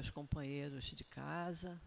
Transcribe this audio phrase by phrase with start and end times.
[0.00, 1.78] Meus companheiros de casa,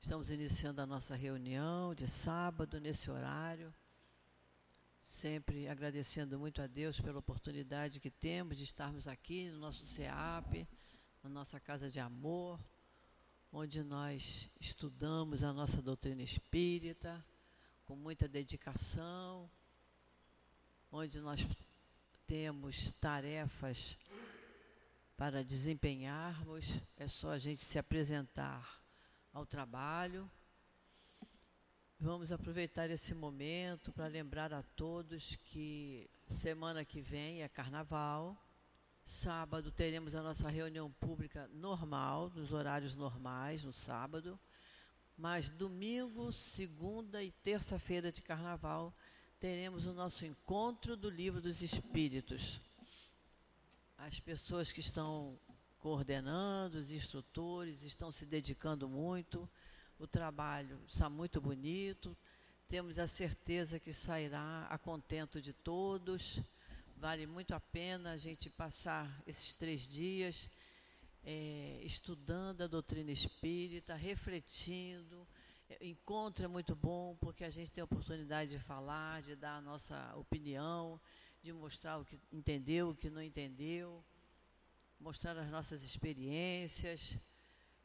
[0.00, 3.74] estamos iniciando a nossa reunião de sábado, nesse horário.
[5.02, 10.66] Sempre agradecendo muito a Deus pela oportunidade que temos de estarmos aqui no nosso CEAP,
[11.22, 12.58] na nossa casa de amor,
[13.52, 17.22] onde nós estudamos a nossa doutrina espírita
[17.84, 19.50] com muita dedicação,
[20.90, 21.46] onde nós
[22.26, 23.98] temos tarefas
[25.18, 28.80] para desempenharmos, é só a gente se apresentar
[29.32, 30.30] ao trabalho.
[31.98, 38.40] Vamos aproveitar esse momento para lembrar a todos que semana que vem é carnaval.
[39.02, 44.38] Sábado teremos a nossa reunião pública normal, nos horários normais, no sábado.
[45.16, 48.94] Mas domingo, segunda e terça-feira de carnaval
[49.40, 52.60] teremos o nosso encontro do Livro dos Espíritos.
[53.98, 55.38] As pessoas que estão
[55.80, 59.50] coordenando, os instrutores, estão se dedicando muito.
[59.98, 62.16] O trabalho está muito bonito.
[62.68, 66.40] Temos a certeza que sairá a contento de todos.
[66.96, 70.48] Vale muito a pena a gente passar esses três dias
[71.24, 75.26] é, estudando a doutrina espírita, refletindo,
[75.80, 79.60] encontro é muito bom porque a gente tem a oportunidade de falar, de dar a
[79.60, 80.98] nossa opinião,
[81.42, 84.04] de mostrar o que entendeu, o que não entendeu,
[84.98, 87.16] mostrar as nossas experiências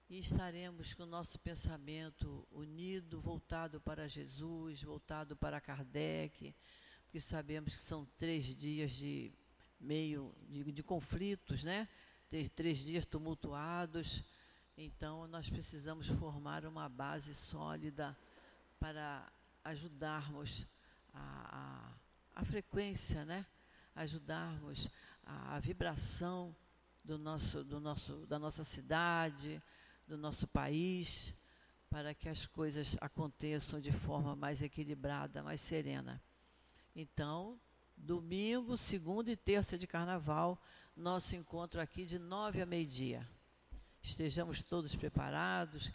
[0.10, 6.56] e estaremos com o nosso pensamento unido, voltado para Jesus, voltado para Kardec,
[7.04, 9.32] porque sabemos que são três dias de
[9.80, 11.88] meio de, de conflitos, né?
[12.56, 14.24] Três dias tumultuados
[14.76, 18.18] então, nós precisamos formar uma base sólida
[18.80, 19.32] para
[19.64, 20.66] ajudarmos
[21.14, 21.94] a, a,
[22.36, 23.46] a frequência, né?
[23.96, 24.90] ajudarmos
[25.24, 26.56] a, a, vibração
[27.04, 29.62] do nosso, do nosso, da nossa cidade,
[30.08, 31.34] do nosso país,
[31.90, 36.22] para que as coisas aconteçam de forma mais equilibrada, mais serena.
[36.96, 37.60] Então,
[37.96, 40.60] domingo, segunda e terça de carnaval,
[40.96, 43.28] nosso encontro aqui de nove a meio-dia
[44.04, 45.90] estejamos todos preparados.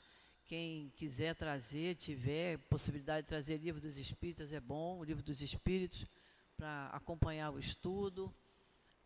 [0.46, 5.42] Quem quiser trazer, tiver possibilidade de trazer livro dos Espíritos, é bom, o livro dos
[5.42, 6.06] Espíritos,
[6.58, 8.34] para acompanhar o estudo.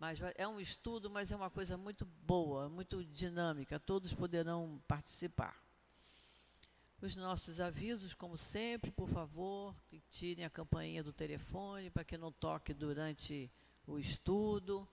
[0.01, 5.57] Mas é um estudo, mas é uma coisa muito boa, muito dinâmica, todos poderão participar.
[7.01, 12.19] Os nossos avisos, como sempre, por favor, que tirem a campainha do telefone para que
[12.19, 13.49] não toque durante
[13.87, 14.89] o estudo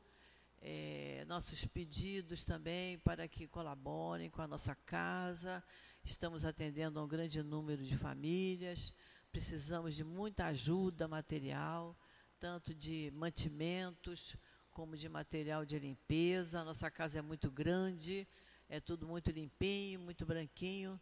[0.62, 5.64] é, nossos pedidos também para que colaborem com a nossa casa.
[6.04, 8.94] Estamos atendendo a um grande número de famílias,
[9.32, 11.96] precisamos de muita ajuda material,
[12.40, 14.38] tanto de mantimentos
[14.72, 16.62] como de material de limpeza.
[16.62, 18.28] A nossa casa é muito grande,
[18.70, 21.00] é tudo muito limpinho, muito branquinho,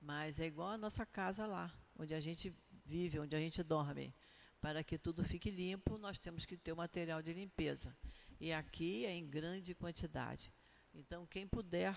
[0.00, 2.54] mas é igual a nossa casa lá, onde a gente
[2.84, 4.14] vive, onde a gente dorme.
[4.60, 7.96] Para que tudo fique limpo, nós temos que ter o material de limpeza.
[8.38, 10.52] E aqui é em grande quantidade.
[10.92, 11.96] Então, quem puder,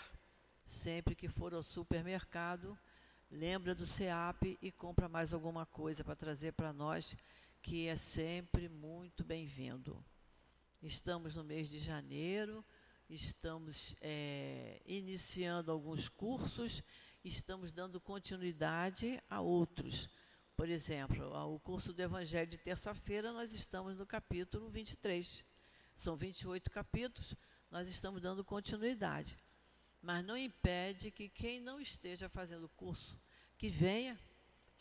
[0.64, 2.78] sempre que for ao supermercado,
[3.30, 7.18] lembra do SEAP e compra mais alguma coisa para trazer para nós,
[7.64, 10.06] que é sempre muito bem-vindo.
[10.82, 12.64] Estamos no mês de janeiro,
[13.10, 16.84] estamos é, iniciando alguns cursos,
[17.24, 20.10] estamos dando continuidade a outros.
[20.56, 25.44] Por exemplo, o curso do Evangelho de terça-feira, nós estamos no capítulo 23
[25.96, 27.36] são 28 capítulos,
[27.72, 29.38] nós estamos dando continuidade.
[30.02, 33.18] Mas não impede que quem não esteja fazendo o curso,
[33.58, 34.20] que venha,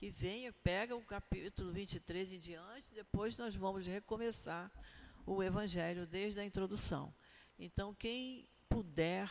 [0.03, 4.69] que venha, pega o capítulo 23 em diante, depois nós vamos recomeçar
[5.25, 7.15] o Evangelho desde a introdução.
[7.57, 9.31] Então, quem puder,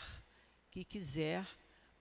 [0.69, 1.45] que quiser,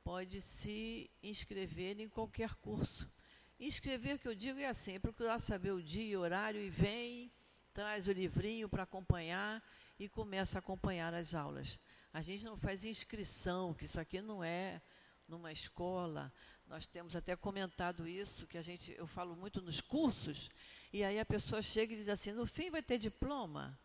[0.04, 3.10] pode se inscrever em qualquer curso.
[3.58, 7.28] Inscrever, que eu digo, é assim, procurar saber o dia, o horário e vem,
[7.75, 9.60] traz o livrinho para acompanhar
[9.98, 11.76] e começa a acompanhar as aulas.
[12.12, 14.81] A gente não faz inscrição, que isso aqui não é
[15.26, 16.32] numa escola.
[16.70, 20.49] Nós temos até comentado isso, que a gente, eu falo muito nos cursos,
[20.93, 23.76] e aí a pessoa chega e diz assim, no fim vai ter diploma?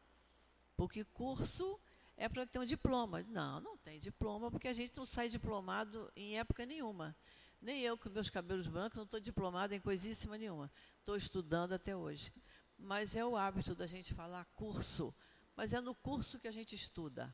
[0.78, 1.80] Porque curso
[2.16, 3.24] é para ter um diploma.
[3.24, 7.18] Não, não tem diploma, porque a gente não sai diplomado em época nenhuma.
[7.60, 10.72] Nem eu, com meus cabelos brancos, não estou diplomado em coisíssima nenhuma.
[11.00, 12.32] Estou estudando até hoje.
[12.78, 15.12] Mas é o hábito da gente falar curso,
[15.56, 17.34] mas é no curso que a gente estuda,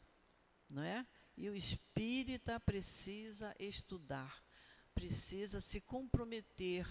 [0.69, 1.06] não é?
[1.36, 4.42] E o espírita precisa estudar,
[4.94, 6.88] precisa se comprometer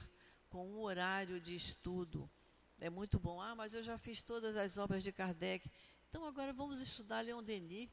[0.49, 2.31] com um horário de estudo.
[2.79, 3.41] É muito bom.
[3.41, 5.71] Ah, mas eu já fiz todas as obras de Kardec.
[6.09, 7.91] Então agora vamos estudar Leon Denis.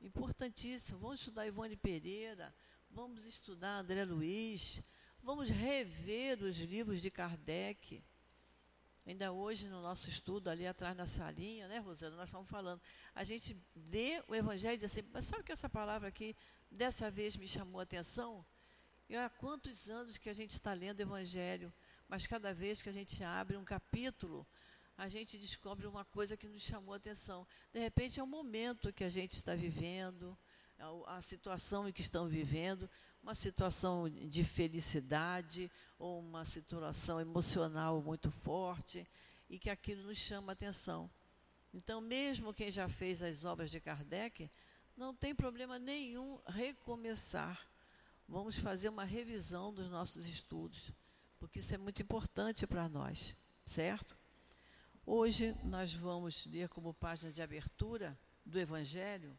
[0.00, 0.98] Importantíssimo.
[0.98, 2.54] Vamos estudar Ivone Pereira.
[2.94, 4.80] vamos estudar André Luiz,
[5.20, 8.04] vamos rever os livros de Kardec.
[9.04, 12.80] Ainda hoje, no nosso estudo, ali atrás na salinha, né, Rosana, nós estamos falando.
[13.12, 16.36] A gente lê o Evangelho e diz assim, mas sabe que essa palavra aqui,
[16.70, 18.46] dessa vez, me chamou a atenção?
[19.08, 21.72] E há quantos anos que a gente está lendo o Evangelho,
[22.08, 24.46] mas cada vez que a gente abre um capítulo,
[24.96, 27.46] a gente descobre uma coisa que nos chamou a atenção.
[27.72, 30.36] De repente, é o momento que a gente está vivendo,
[30.78, 32.88] a, a situação em que estão vivendo,
[33.22, 39.06] uma situação de felicidade ou uma situação emocional muito forte
[39.48, 41.10] e que aquilo nos chama a atenção.
[41.72, 44.50] Então, mesmo quem já fez as obras de Kardec,
[44.96, 47.66] não tem problema nenhum recomeçar.
[48.28, 50.92] Vamos fazer uma revisão dos nossos estudos,
[51.38, 54.18] porque isso é muito importante para nós, certo?
[55.06, 59.38] Hoje nós vamos ler como página de abertura do Evangelho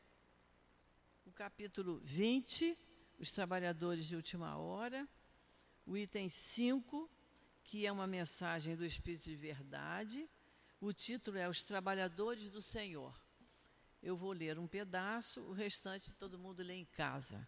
[1.25, 2.77] o capítulo 20
[3.19, 5.07] os trabalhadores de última hora,
[5.85, 7.09] o item 5,
[7.63, 10.29] que é uma mensagem do Espírito de Verdade.
[10.81, 13.17] O título é Os Trabalhadores do Senhor.
[14.01, 17.47] Eu vou ler um pedaço, o restante todo mundo lê em casa.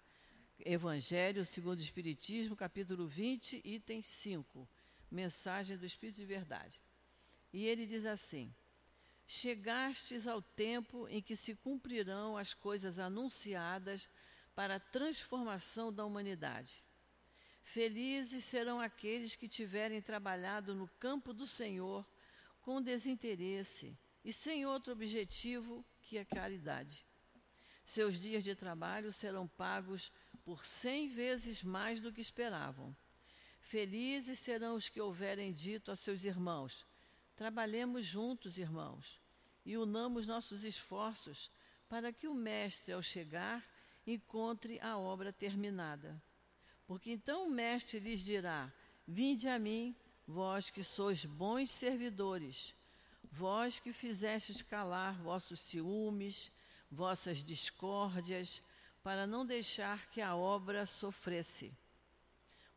[0.65, 4.67] Evangelho segundo o Espiritismo, capítulo 20, item 5.
[5.09, 6.81] Mensagem do Espírito de Verdade.
[7.53, 8.53] E ele diz assim:
[9.27, 14.09] Chegastes ao tempo em que se cumprirão as coisas anunciadas
[14.55, 16.83] para a transformação da humanidade.
[17.61, 22.05] Felizes serão aqueles que tiverem trabalhado no campo do Senhor
[22.61, 27.05] com desinteresse e sem outro objetivo que a caridade.
[27.87, 30.11] Seus dias de trabalho serão pagos
[30.47, 32.95] por cem vezes mais do que esperavam.
[33.59, 36.85] Felizes serão os que houverem dito a seus irmãos:
[37.35, 39.19] Trabalhemos juntos, irmãos,
[39.65, 41.51] e unamos nossos esforços
[41.89, 43.61] para que o Mestre, ao chegar,
[44.05, 46.17] encontre a obra terminada.
[46.85, 48.71] Porque então o mestre lhes dirá:
[49.05, 49.93] Vinde a mim,
[50.25, 52.73] vós que sois bons servidores,
[53.29, 56.49] vós que fizestes calar vossos ciúmes,
[56.89, 58.61] vossas discórdias,
[59.07, 61.73] para não deixar que a obra sofresse.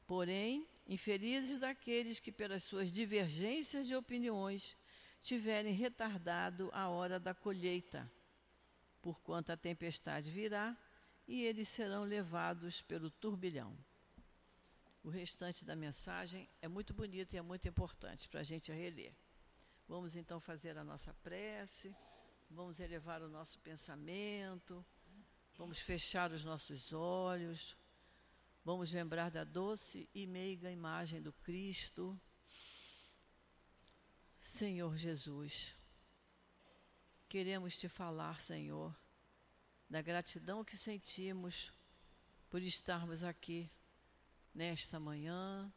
[0.07, 4.77] Porém, infelizes daqueles que, pelas suas divergências de opiniões,
[5.21, 8.09] tiverem retardado a hora da colheita.
[9.03, 10.79] Porquanto a tempestade virá
[11.27, 13.77] e eles serão levados pelo turbilhão.
[15.03, 19.13] O restante da mensagem é muito bonito e é muito importante para a gente reler.
[19.89, 21.93] Vamos então fazer a nossa prece,
[22.49, 24.87] vamos elevar o nosso pensamento,
[25.61, 27.77] vamos fechar os nossos olhos,
[28.65, 32.19] vamos lembrar da doce e meiga imagem do Cristo.
[34.39, 35.77] Senhor Jesus,
[37.29, 38.99] queremos te falar, Senhor
[39.91, 41.71] da gratidão que sentimos
[42.49, 43.71] por estarmos aqui
[44.55, 45.71] nesta manhã,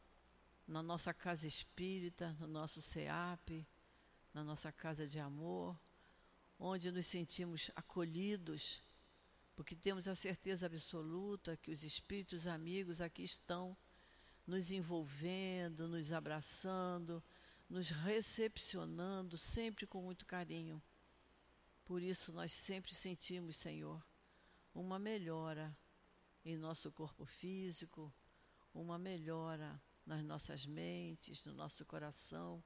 [0.66, 3.68] na nossa casa espírita, no nosso SEAP,
[4.34, 5.78] na nossa casa de amor,
[6.58, 8.82] onde nos sentimos acolhidos,
[9.56, 13.78] porque temos a certeza absoluta que os espíritos amigos aqui estão
[14.46, 17.24] nos envolvendo, nos abraçando,
[17.70, 20.82] nos recepcionando sempre com muito carinho.
[21.86, 24.04] Por isso nós sempre sentimos, Senhor,
[24.74, 25.76] uma melhora
[26.44, 28.14] em nosso corpo físico,
[28.74, 32.64] uma melhora nas nossas mentes, no nosso coração,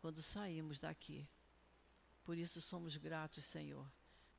[0.00, 1.28] quando saímos daqui.
[2.24, 3.90] Por isso somos gratos, Senhor,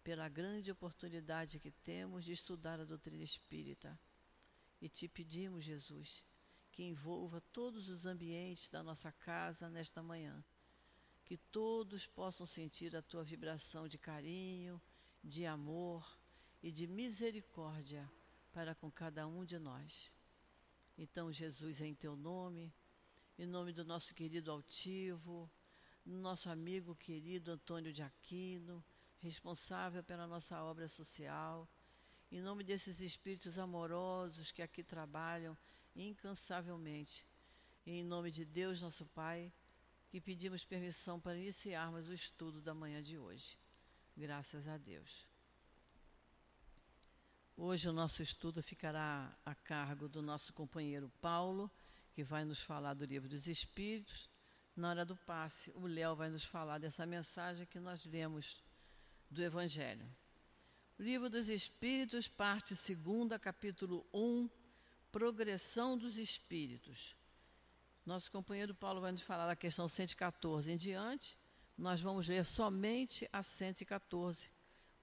[0.03, 3.99] pela grande oportunidade que temos de estudar a doutrina espírita.
[4.81, 6.23] E te pedimos, Jesus,
[6.71, 10.43] que envolva todos os ambientes da nossa casa nesta manhã
[11.25, 14.81] que todos possam sentir a tua vibração de carinho,
[15.23, 16.05] de amor
[16.61, 18.09] e de misericórdia
[18.51, 20.11] para com cada um de nós.
[20.97, 22.73] Então, Jesus, em teu nome,
[23.37, 25.49] em nome do nosso querido altivo,
[26.05, 28.83] nosso amigo querido Antônio de Aquino,
[29.23, 31.67] responsável pela nossa obra social,
[32.29, 35.57] em nome desses espíritos amorosos que aqui trabalham
[35.95, 37.25] incansavelmente,
[37.85, 39.51] e em nome de Deus, nosso Pai
[40.09, 43.57] que pedimos permissão para iniciarmos o estudo da manhã de hoje.
[44.15, 45.27] Graças a Deus.
[47.55, 51.71] Hoje o nosso estudo ficará a cargo do nosso companheiro Paulo,
[52.13, 54.29] que vai nos falar do livro dos Espíritos.
[54.75, 58.63] Na hora do passe, o Léo vai nos falar dessa mensagem que nós lemos
[59.33, 60.07] do Evangelho.
[60.97, 64.47] Livro dos Espíritos, parte 2, capítulo 1,
[65.11, 67.15] Progressão dos Espíritos.
[68.05, 71.35] Nosso companheiro Paulo vai nos falar da questão 114 em diante.
[71.75, 74.49] Nós vamos ler somente a 114,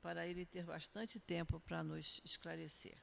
[0.01, 2.97] para ele ter bastante tempo para nos esclarecer.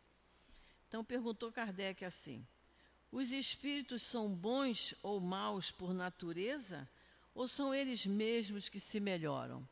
[0.88, 2.48] Então perguntou Kardec assim:
[3.12, 6.90] os espíritos são bons ou maus por natureza,
[7.36, 9.68] ou são eles mesmos que se melhoram?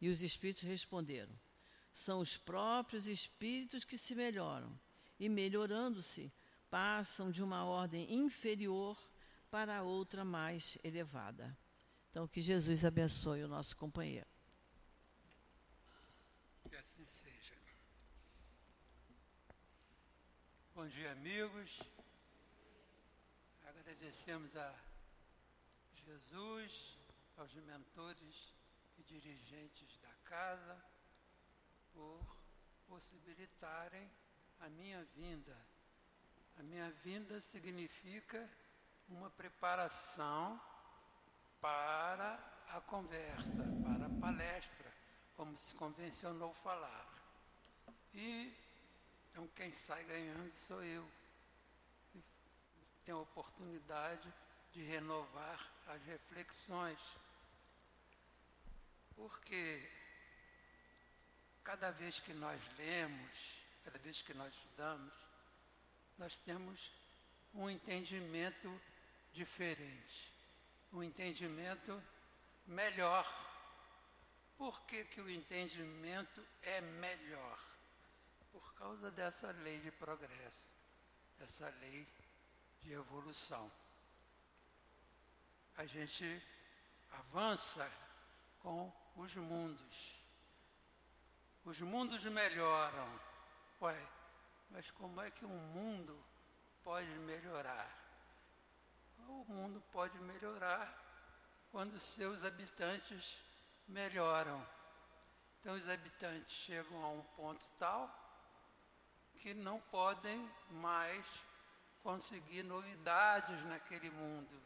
[0.00, 1.34] E os espíritos responderam:
[1.92, 4.78] são os próprios espíritos que se melhoram,
[5.18, 6.32] e melhorando-se,
[6.70, 8.96] passam de uma ordem inferior
[9.50, 11.56] para outra mais elevada.
[12.10, 14.26] Então, que Jesus abençoe o nosso companheiro.
[16.68, 17.54] Que assim seja.
[20.74, 21.80] Bom dia, amigos.
[23.64, 24.74] Agradecemos a
[26.06, 26.96] Jesus,
[27.36, 28.57] aos mentores
[29.08, 30.84] dirigentes da casa,
[31.92, 32.20] por
[32.86, 34.10] possibilitarem
[34.60, 35.56] a minha vinda.
[36.58, 38.48] A minha vinda significa
[39.08, 40.60] uma preparação
[41.60, 42.38] para
[42.68, 44.92] a conversa, para a palestra,
[45.36, 47.06] como se convencionou falar.
[48.14, 48.52] E
[49.30, 51.08] então quem sai ganhando sou eu.
[53.04, 54.32] Tenho a oportunidade
[54.72, 56.98] de renovar as reflexões.
[59.18, 59.84] Porque
[61.64, 65.12] cada vez que nós lemos, cada vez que nós estudamos,
[66.16, 66.92] nós temos
[67.52, 68.80] um entendimento
[69.32, 70.32] diferente,
[70.92, 72.00] um entendimento
[72.64, 73.26] melhor.
[74.56, 77.58] Por que, que o entendimento é melhor?
[78.52, 80.72] Por causa dessa lei de progresso,
[81.40, 82.06] dessa lei
[82.82, 83.68] de evolução.
[85.76, 86.40] A gente
[87.10, 87.90] avança
[88.60, 90.14] com os mundos.
[91.64, 93.20] Os mundos melhoram.
[93.82, 94.08] Ué,
[94.70, 96.18] mas como é que um mundo
[96.82, 97.94] pode melhorar?
[99.26, 100.86] O mundo pode melhorar
[101.70, 103.40] quando seus habitantes
[103.86, 104.64] melhoram.
[105.60, 108.08] Então os habitantes chegam a um ponto tal
[109.36, 111.26] que não podem mais
[112.02, 114.62] conseguir novidades naquele mundo.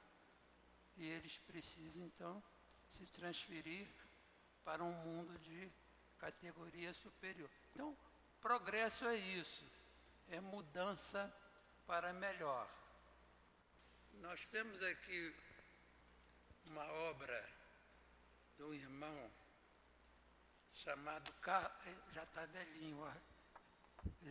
[0.96, 2.42] E eles precisam então
[2.90, 3.88] se transferir
[4.64, 5.70] para um mundo de
[6.18, 7.50] categoria superior.
[7.72, 7.96] Então,
[8.40, 9.64] progresso é isso,
[10.28, 11.32] é mudança
[11.86, 12.68] para melhor.
[14.14, 15.34] Nós temos aqui
[16.66, 17.48] uma obra
[18.56, 19.30] de um irmão
[20.74, 21.32] chamado,
[22.12, 23.04] já está velhinho,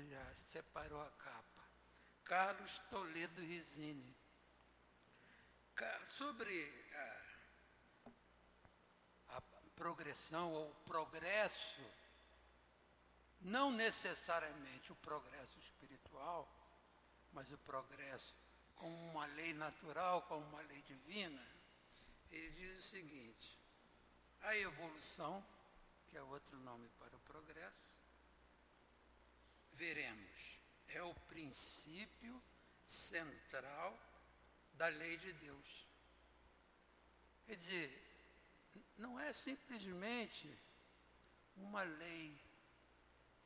[0.09, 1.63] já separou a capa,
[2.23, 4.15] Carlos Toledo Risini.
[6.05, 6.53] Sobre
[6.93, 7.21] a,
[9.29, 9.41] a
[9.81, 11.81] progressão ou progresso,
[13.41, 16.47] não necessariamente o progresso espiritual,
[17.33, 18.35] mas o progresso
[18.75, 21.43] como uma lei natural, como uma lei divina,
[22.29, 23.57] ele diz o seguinte:
[24.41, 25.43] a evolução,
[26.07, 27.91] que é outro nome para o progresso,
[29.73, 30.59] veremos,
[30.89, 32.39] é o princípio
[32.85, 33.99] central
[34.75, 35.87] da lei de Deus.
[37.47, 38.00] Quer dizer,
[38.97, 40.49] não é simplesmente
[41.57, 42.39] uma lei,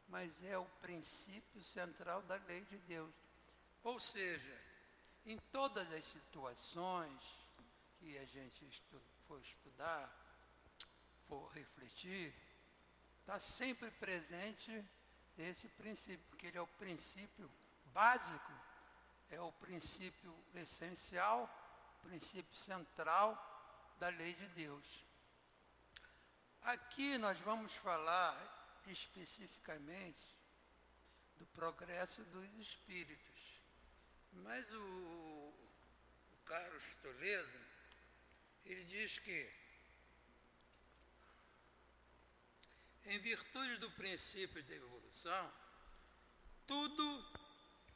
[0.07, 3.13] mas é o princípio central da lei de Deus.
[3.83, 4.61] Ou seja,
[5.25, 7.21] em todas as situações
[7.99, 10.11] que a gente estu for estudar,
[11.27, 12.33] for refletir,
[13.21, 14.83] está sempre presente
[15.37, 17.49] esse princípio, porque ele é o princípio
[17.87, 18.53] básico,
[19.29, 21.49] é o princípio essencial,
[22.03, 23.35] princípio central
[23.99, 25.04] da lei de Deus.
[26.65, 28.35] Aqui nós vamos falar
[28.87, 30.35] especificamente
[31.37, 33.61] do progresso dos espíritos.
[34.31, 37.59] Mas o, o Carlos Toledo,
[38.65, 39.53] ele diz que,
[43.05, 45.53] em virtude do princípio da evolução,
[46.65, 47.25] tudo,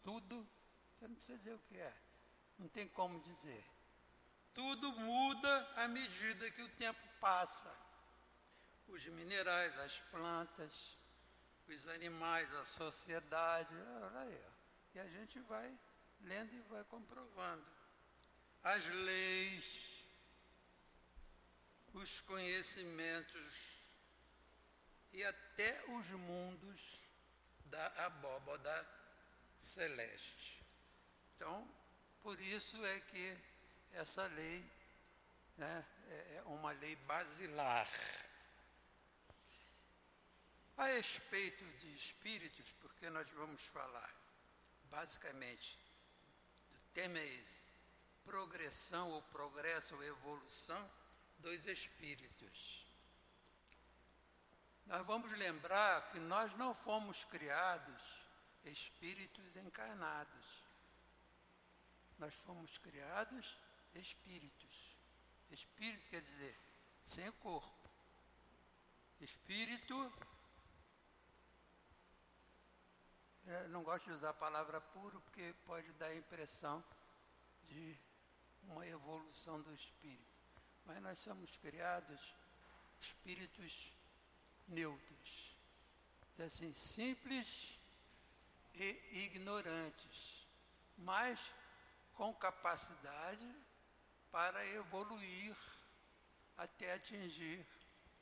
[0.03, 0.47] tudo,
[0.93, 1.97] você não precisa dizer o que é,
[2.59, 3.65] não tem como dizer.
[4.53, 7.88] Tudo muda à medida que o tempo passa.
[8.89, 10.97] Os minerais, as plantas,
[11.67, 14.43] os animais, a sociedade, olha aí,
[14.95, 15.77] e a gente vai
[16.21, 17.65] lendo e vai comprovando.
[18.63, 20.03] As leis,
[21.93, 23.79] os conhecimentos
[25.13, 26.99] e até os mundos
[27.65, 28.87] da abóboda
[29.59, 30.63] celeste.
[31.35, 31.67] Então,
[32.21, 33.37] por isso é que
[33.93, 34.65] essa lei
[35.57, 37.87] né, é, é uma lei basilar.
[40.79, 44.13] A respeito de espíritos, porque nós vamos falar
[44.89, 45.77] basicamente
[46.99, 47.69] tema é esse:
[48.25, 50.89] progressão ou progresso ou evolução
[51.39, 52.85] dos espíritos.
[54.85, 58.01] Nós vamos lembrar que nós não fomos criados
[58.65, 60.63] espíritos encarnados.
[62.17, 63.57] Nós fomos criados
[63.93, 64.97] espíritos.
[65.51, 66.57] Espírito quer dizer
[67.03, 67.89] sem corpo.
[69.21, 69.95] Espírito.
[69.95, 70.29] Eu
[73.69, 76.83] não gosto de usar a palavra puro porque pode dar a impressão
[77.67, 77.97] de
[78.63, 80.23] uma evolução do espírito.
[80.85, 82.33] Mas nós somos criados
[83.01, 83.91] espíritos
[84.67, 85.55] neutros.
[86.45, 87.79] Assim, simples
[88.73, 90.47] e ignorantes,
[90.97, 91.51] mas
[92.13, 93.55] com capacidade
[94.31, 95.55] para evoluir
[96.55, 97.65] até atingir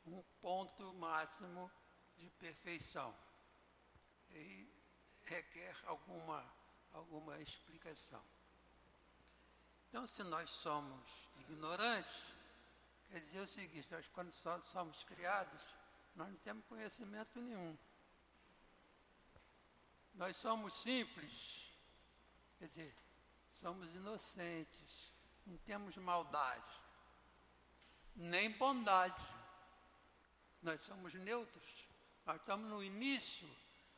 [0.06, 1.70] um ponto máximo
[2.18, 3.16] de perfeição.
[4.32, 4.77] E
[5.28, 6.44] requer alguma,
[6.94, 8.24] alguma explicação.
[9.90, 12.24] Então, se nós somos ignorantes,
[13.10, 15.62] quer dizer o seguinte, nós quando somos criados,
[16.16, 17.78] nós não temos conhecimento nenhum.
[20.16, 21.70] Nós somos simples,
[22.58, 22.96] quer dizer,
[23.54, 25.12] somos inocentes,
[25.46, 26.82] não temos maldade,
[28.16, 29.24] nem bondade.
[30.62, 31.88] Nós somos neutros,
[32.26, 33.48] nós estamos no início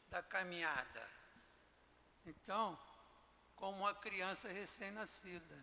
[0.10, 1.19] da caminhada.
[2.30, 2.80] Então,
[3.56, 5.58] como uma criança recém-nascida,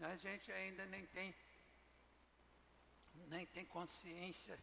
[0.00, 1.34] a gente ainda nem tem,
[3.26, 4.56] nem tem consciência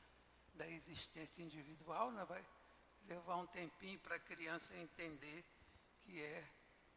[0.54, 2.24] da existência individual, né?
[2.24, 2.44] vai
[3.08, 5.44] levar um tempinho para a criança entender
[6.02, 6.48] que é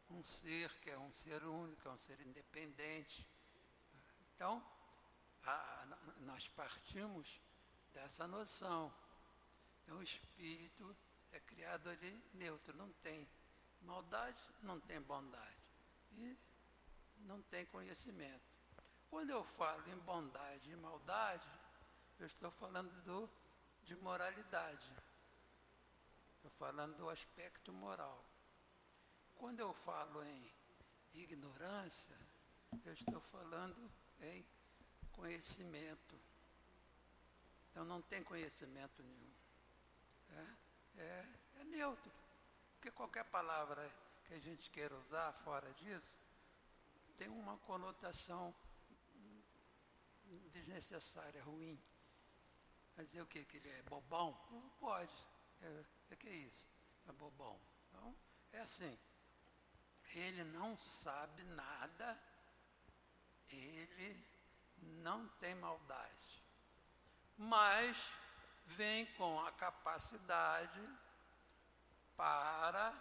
[0.09, 3.27] um ser, que é um ser único, é um ser independente.
[4.35, 4.65] Então,
[5.43, 5.85] a,
[6.21, 7.41] nós partimos
[7.93, 8.93] dessa noção.
[9.83, 10.95] Então, o espírito
[11.33, 13.27] é criado ali neutro, não tem
[13.81, 15.57] maldade, não tem bondade.
[16.13, 16.37] E
[17.19, 18.49] não tem conhecimento.
[19.09, 21.49] Quando eu falo em bondade e maldade,
[22.19, 23.29] eu estou falando do,
[23.83, 24.91] de moralidade.
[26.35, 28.23] Estou falando do aspecto moral.
[29.35, 30.51] Quando eu falo em
[31.13, 32.15] ignorância,
[32.85, 34.45] eu estou falando em
[35.11, 36.19] conhecimento.
[37.71, 39.33] Então não tem conhecimento nenhum.
[40.31, 41.25] É, é,
[41.59, 42.18] é neutro.
[42.79, 43.91] Porque qualquer palavra
[44.23, 46.17] que a gente queira usar fora disso,
[47.17, 48.55] tem uma conotação
[50.49, 51.77] desnecessária, ruim.
[52.95, 53.27] Vai dizer o?
[53.27, 54.39] Que ele é bobão?
[54.49, 55.27] Não pode.
[55.61, 56.65] É, é que é isso?
[57.05, 57.59] É bobão.
[57.89, 58.15] Então,
[58.53, 58.97] é assim.
[60.15, 62.17] Ele não sabe nada,
[63.49, 64.25] ele
[64.79, 66.41] não tem maldade.
[67.37, 68.09] Mas
[68.67, 70.81] vem com a capacidade
[72.19, 72.93] para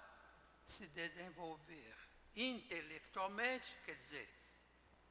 [0.65, 1.97] se desenvolver
[2.37, 4.33] intelectualmente, quer dizer,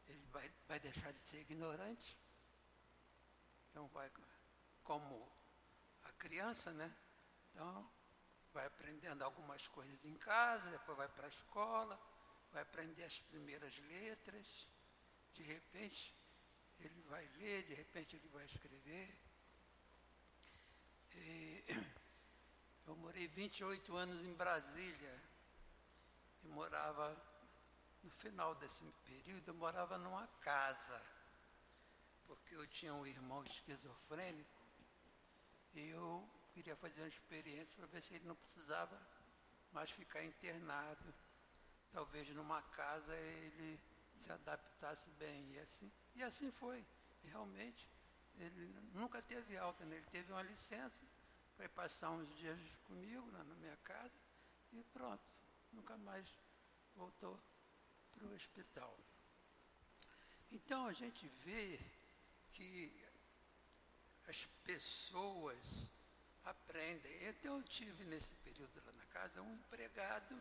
[0.08, 2.18] ele vai, vai deixar de ser ignorante.
[3.70, 4.10] Então vai
[4.86, 5.30] como
[6.06, 6.90] a criança, né?
[7.52, 7.92] Então
[8.54, 12.00] vai aprendendo algumas coisas em casa, depois vai para a escola,
[12.54, 14.70] vai aprender as primeiras letras,
[15.34, 16.16] de repente
[16.80, 19.20] ele vai ler, de repente ele vai escrever.
[21.14, 21.66] E
[22.88, 25.22] eu morei 28 anos em Brasília,
[26.42, 27.16] e morava,
[28.02, 31.02] no final desse período, eu morava numa casa,
[32.26, 34.62] porque eu tinha um irmão esquizofrênico
[35.74, 38.98] e eu queria fazer uma experiência para ver se ele não precisava
[39.74, 41.14] mais ficar internado.
[41.92, 43.80] Talvez numa casa ele
[44.18, 45.54] se adaptasse bem.
[45.54, 46.86] E assim, e assim foi.
[47.26, 47.90] Realmente,
[48.38, 49.98] ele nunca teve alta, né?
[49.98, 51.04] ele teve uma licença,
[51.58, 54.14] foi passar uns dias comigo na, na minha casa
[54.72, 55.24] e pronto
[55.74, 56.32] nunca mais
[56.96, 57.40] voltou
[58.12, 58.98] para o hospital.
[60.52, 61.80] Então a gente vê
[62.54, 62.94] que
[64.28, 65.90] as pessoas
[66.46, 67.28] aprendem.
[67.28, 70.40] Então eu tive nesse período lá na casa um empregado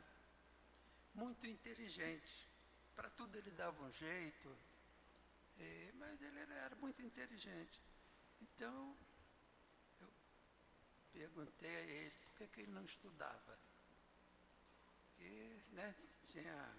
[1.14, 2.46] muito inteligente.
[2.94, 4.56] Para tudo ele dava um jeito,
[5.58, 7.80] e, mas ele era muito inteligente.
[8.40, 8.96] Então
[11.16, 13.58] perguntei a ele por que, que ele não estudava
[15.16, 15.94] que né,
[16.26, 16.76] tinha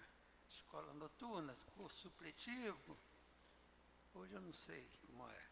[0.48, 2.96] escola noturna, curso supletivo.
[4.14, 5.48] Hoje eu não sei como é.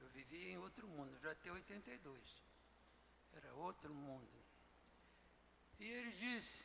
[0.00, 2.42] Eu vivia em outro mundo, já tenho 82.
[3.34, 4.28] Era outro mundo.
[5.78, 6.64] E ele disse,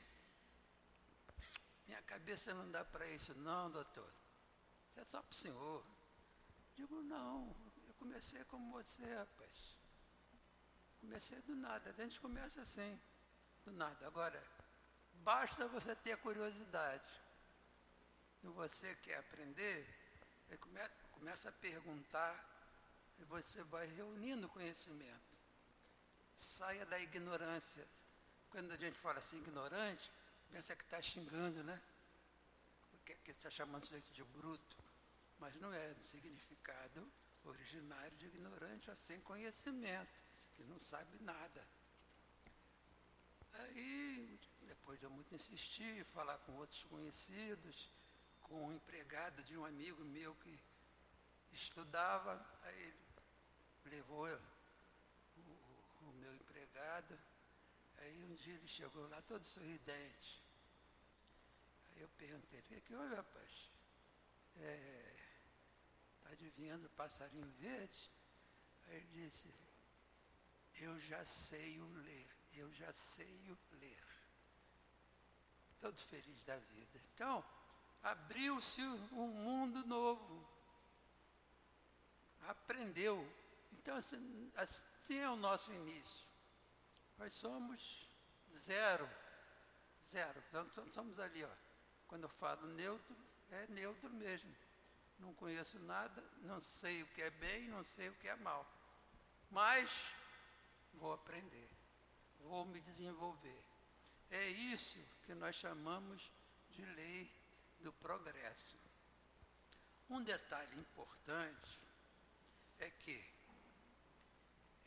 [1.87, 4.11] minha cabeça não dá para isso não, doutor.
[4.89, 5.85] Isso é só para o senhor.
[6.75, 7.55] Digo, não,
[7.87, 9.72] eu comecei como você, rapaz.
[11.03, 12.97] Comecei do nada, a gente começa assim
[13.65, 14.07] do nada.
[14.07, 14.41] Agora,
[15.15, 17.11] basta você ter curiosidade.
[18.39, 19.85] Se você quer aprender,
[21.11, 22.33] começa, a perguntar
[23.19, 25.33] e você vai reunindo conhecimento.
[26.37, 27.85] saia da ignorância.
[28.49, 30.09] Quando a gente fala assim, ignorante,
[30.49, 31.81] pensa que está xingando, né?
[33.05, 34.77] Que está chamando isso de bruto.
[35.37, 37.11] Mas não é do significado
[37.43, 40.22] originário de ignorante, é sem conhecimento,
[40.63, 41.67] que não sabe nada.
[43.53, 47.89] Aí, depois de eu muito insistir, falar com outros conhecidos,
[48.41, 50.57] com um empregado de um amigo meu que
[51.51, 54.27] estudava, aí ele levou
[55.37, 57.19] o, o meu empregado,
[57.97, 60.41] aí um dia ele chegou lá todo sorridente.
[61.91, 63.71] Aí eu perguntei, o que houve, rapaz?
[64.55, 65.15] Está é,
[66.23, 68.09] tá adivinhando o passarinho verde?
[68.87, 69.53] Aí ele disse,
[70.79, 74.03] eu já sei o ler, eu já sei o ler.
[75.79, 76.99] Todo feliz da vida.
[77.13, 77.43] Então,
[78.01, 80.47] abriu-se um mundo novo.
[82.47, 83.29] Aprendeu.
[83.73, 86.25] Então, assim, assim é o nosso início.
[87.17, 88.09] Nós somos
[88.51, 89.09] zero.
[90.03, 90.43] Zero.
[90.49, 91.49] Então, somos ali, ó.
[92.07, 93.15] Quando eu falo neutro,
[93.51, 94.53] é neutro mesmo.
[95.19, 98.69] Não conheço nada, não sei o que é bem, não sei o que é mal.
[99.49, 99.89] Mas
[100.93, 101.69] vou aprender,
[102.41, 103.63] vou me desenvolver.
[104.29, 106.31] É isso que nós chamamos
[106.71, 107.31] de lei
[107.81, 108.77] do progresso.
[110.09, 111.79] Um detalhe importante
[112.79, 113.23] é que,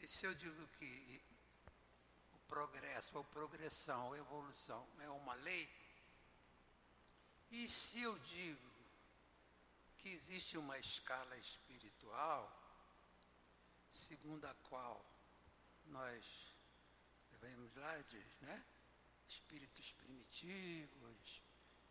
[0.00, 1.22] e se eu digo que
[2.34, 5.68] o progresso, ou progressão, ou evolução é uma lei,
[7.50, 8.70] e se eu digo
[9.98, 12.52] que existe uma escala espiritual,
[13.90, 15.04] segundo a qual
[15.86, 16.54] nós
[17.40, 18.64] vemos lá de né,
[19.28, 21.42] espíritos primitivos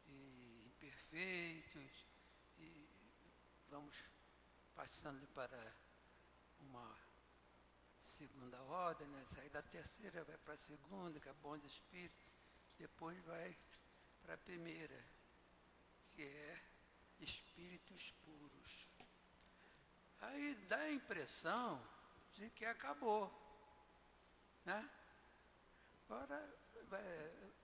[0.07, 2.05] e imperfeitos,
[2.57, 2.89] e
[3.69, 3.95] vamos
[4.75, 5.73] passando para
[6.59, 6.97] uma
[7.99, 9.23] segunda ordem, né?
[9.25, 12.25] sair da terceira vai para a segunda, que é bons espíritos,
[12.77, 13.57] depois vai
[14.21, 15.03] para a primeira,
[16.03, 16.61] que é
[17.19, 18.87] espíritos puros.
[20.19, 21.81] Aí dá a impressão
[22.33, 23.44] de que acabou.
[24.65, 24.89] Né?
[26.05, 26.55] Agora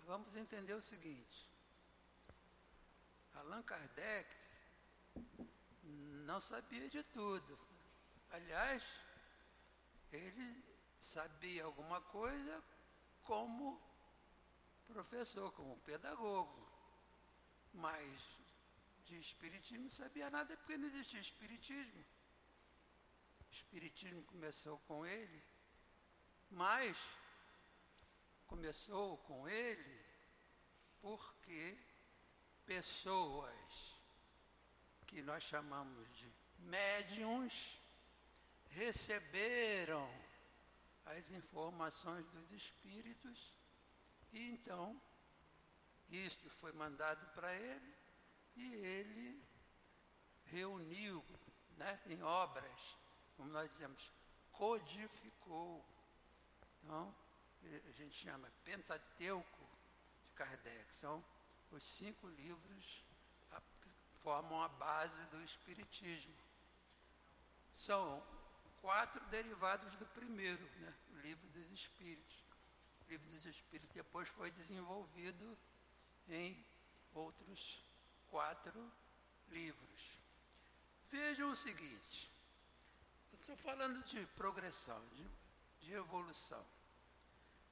[0.06, 1.50] vamos entender o seguinte.
[3.34, 4.30] Allan Kardec
[5.84, 7.58] não sabia de tudo.
[8.32, 8.84] Aliás,
[10.12, 10.64] ele
[11.00, 12.64] sabia alguma coisa
[13.24, 13.82] como
[14.88, 16.70] professor, como pedagogo.
[17.74, 18.22] Mas
[19.06, 22.06] de espiritismo não sabia nada porque não existia espiritismo.
[23.50, 25.51] O espiritismo começou com ele
[26.52, 26.98] mas
[28.46, 30.06] começou com ele
[31.02, 31.78] porque
[32.66, 33.96] pessoas
[35.08, 37.82] que nós chamamos de médiums
[38.68, 40.08] receberam
[41.06, 43.54] as informações dos espíritos
[44.32, 45.02] e então
[46.10, 47.96] isto foi mandado para ele
[48.56, 49.44] e ele
[50.46, 51.26] reuniu
[51.78, 52.98] né, em obras,
[53.36, 54.12] como nós dizemos,
[54.52, 55.86] codificou
[56.84, 57.16] então,
[57.88, 59.70] a gente chama Pentateuco
[60.24, 60.94] de Kardec.
[60.94, 61.24] São
[61.72, 63.06] os cinco livros
[63.82, 63.90] que
[64.22, 66.36] formam a base do Espiritismo.
[67.74, 68.22] São
[68.82, 70.94] quatro derivados do primeiro, né?
[71.12, 72.44] o Livro dos Espíritos.
[73.06, 75.58] O Livro dos Espíritos depois foi desenvolvido
[76.28, 76.66] em
[77.14, 77.84] outros
[78.30, 78.92] quatro
[79.50, 80.20] livros.
[81.10, 82.32] Vejam o seguinte,
[83.34, 85.30] estou falando de progressão, de
[85.82, 86.66] de evolução.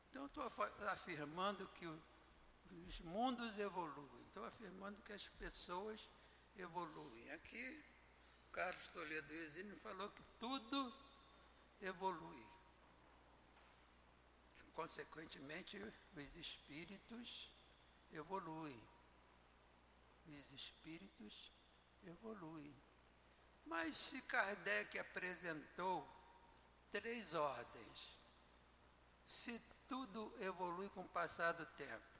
[0.09, 0.43] Então, estou
[0.87, 1.85] afirmando que
[2.87, 6.09] os mundos evoluem, estou afirmando que as pessoas
[6.57, 7.31] evoluem.
[7.31, 7.83] Aqui,
[8.51, 10.93] Carlos Toledo Exílio falou que tudo
[11.81, 12.45] evolui.
[14.73, 15.77] Consequentemente,
[16.15, 17.51] os espíritos
[18.13, 18.81] evoluem.
[20.27, 21.51] Os espíritos
[22.03, 22.73] evoluem.
[23.65, 26.07] Mas se Kardec apresentou
[26.89, 28.17] três ordens.
[29.27, 32.19] Se tudo evolui com o passar do tempo.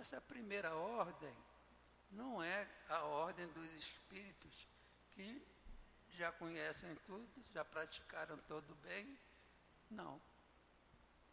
[0.00, 1.34] Essa primeira ordem
[2.10, 4.68] não é a ordem dos espíritos
[5.12, 5.42] que
[6.10, 9.18] já conhecem tudo, já praticaram todo bem.
[9.90, 10.20] Não.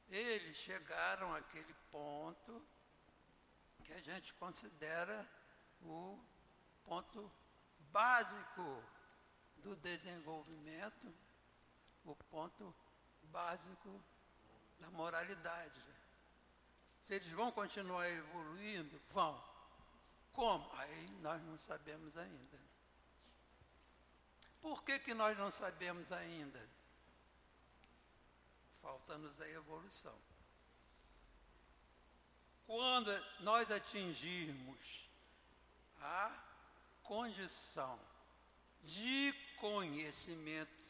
[0.10, 2.66] Eles chegaram àquele ponto
[3.84, 5.28] que a gente considera
[5.82, 6.20] o
[6.86, 7.32] ponto
[7.92, 8.84] básico
[9.58, 11.14] do desenvolvimento
[12.06, 12.74] o ponto
[13.24, 14.02] básico
[14.80, 15.82] da moralidade.
[17.02, 19.44] Se eles vão continuar evoluindo, vão.
[20.32, 20.72] Como?
[20.74, 22.60] Aí nós não sabemos ainda.
[24.62, 26.74] Por que, que nós não sabemos ainda?
[28.84, 30.16] falta-nos a evolução.
[32.68, 35.10] Quando nós atingirmos
[36.02, 36.38] a
[37.02, 37.98] condição
[38.84, 40.84] de conhecimento,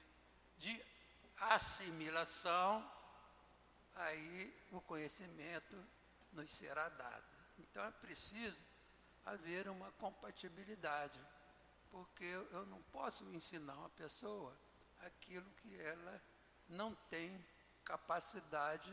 [0.58, 0.84] de
[1.52, 2.90] assimilação,
[3.96, 5.76] aí o conhecimento
[6.32, 7.26] nos será dado.
[7.60, 8.62] Então é preciso
[9.26, 11.20] haver uma compatibilidade,
[11.90, 14.56] porque eu não posso ensinar uma pessoa
[15.06, 16.22] aquilo que ela
[16.68, 17.46] não tem
[17.84, 18.92] capacidade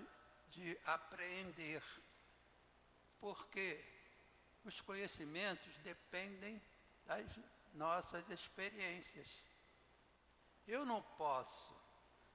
[0.50, 1.82] de apreender.
[3.20, 3.82] Porque
[4.64, 6.60] os conhecimentos dependem
[7.06, 7.26] das
[7.74, 9.42] nossas experiências.
[10.66, 11.79] Eu não posso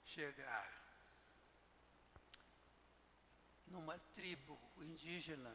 [0.06, 0.86] chegar
[3.68, 5.54] numa tribo indígena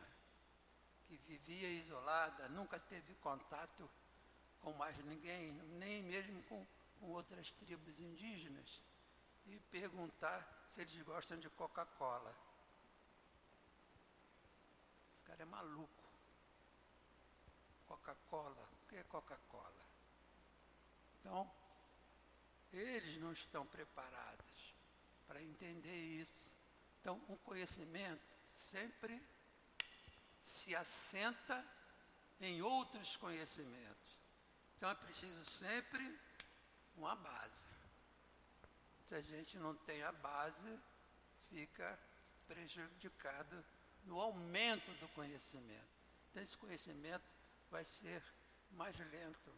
[1.07, 3.89] que vivia isolada, nunca teve contato
[4.61, 6.65] com mais ninguém, nem mesmo com,
[6.99, 8.83] com outras tribos indígenas,
[9.47, 12.35] e perguntar se eles gostam de Coca-Cola.
[15.15, 16.05] Esse cara é maluco.
[17.87, 19.87] Coca-Cola, o que é Coca-Cola?
[21.19, 21.51] Então,
[22.73, 24.75] eles não estão preparados
[25.27, 26.53] para entender isso.
[27.01, 29.21] Então, um conhecimento sempre
[30.43, 31.65] se assenta
[32.41, 34.21] em outros conhecimentos.
[34.77, 36.19] Então é preciso sempre
[36.97, 37.67] uma base.
[39.07, 40.79] Se a gente não tem a base,
[41.51, 41.99] fica
[42.47, 43.65] prejudicado
[44.05, 45.91] no aumento do conhecimento.
[46.31, 47.25] Então esse conhecimento
[47.71, 48.23] vai ser
[48.71, 49.55] mais lento.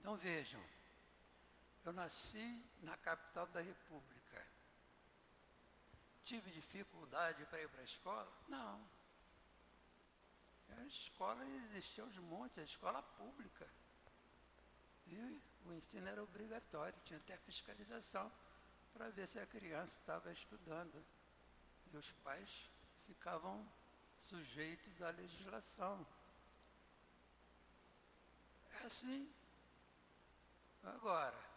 [0.00, 0.62] Então vejam,
[1.86, 4.44] eu nasci na capital da República.
[6.24, 8.32] Tive dificuldade para ir para a escola?
[8.48, 8.90] Não.
[10.78, 13.68] A escola existia aos montes, a escola pública.
[15.06, 18.32] E o ensino era obrigatório, tinha até fiscalização
[18.92, 21.04] para ver se a criança estava estudando.
[21.92, 22.68] E os pais
[23.06, 23.64] ficavam
[24.16, 26.04] sujeitos à legislação.
[28.82, 29.32] É assim.
[30.82, 31.55] Agora,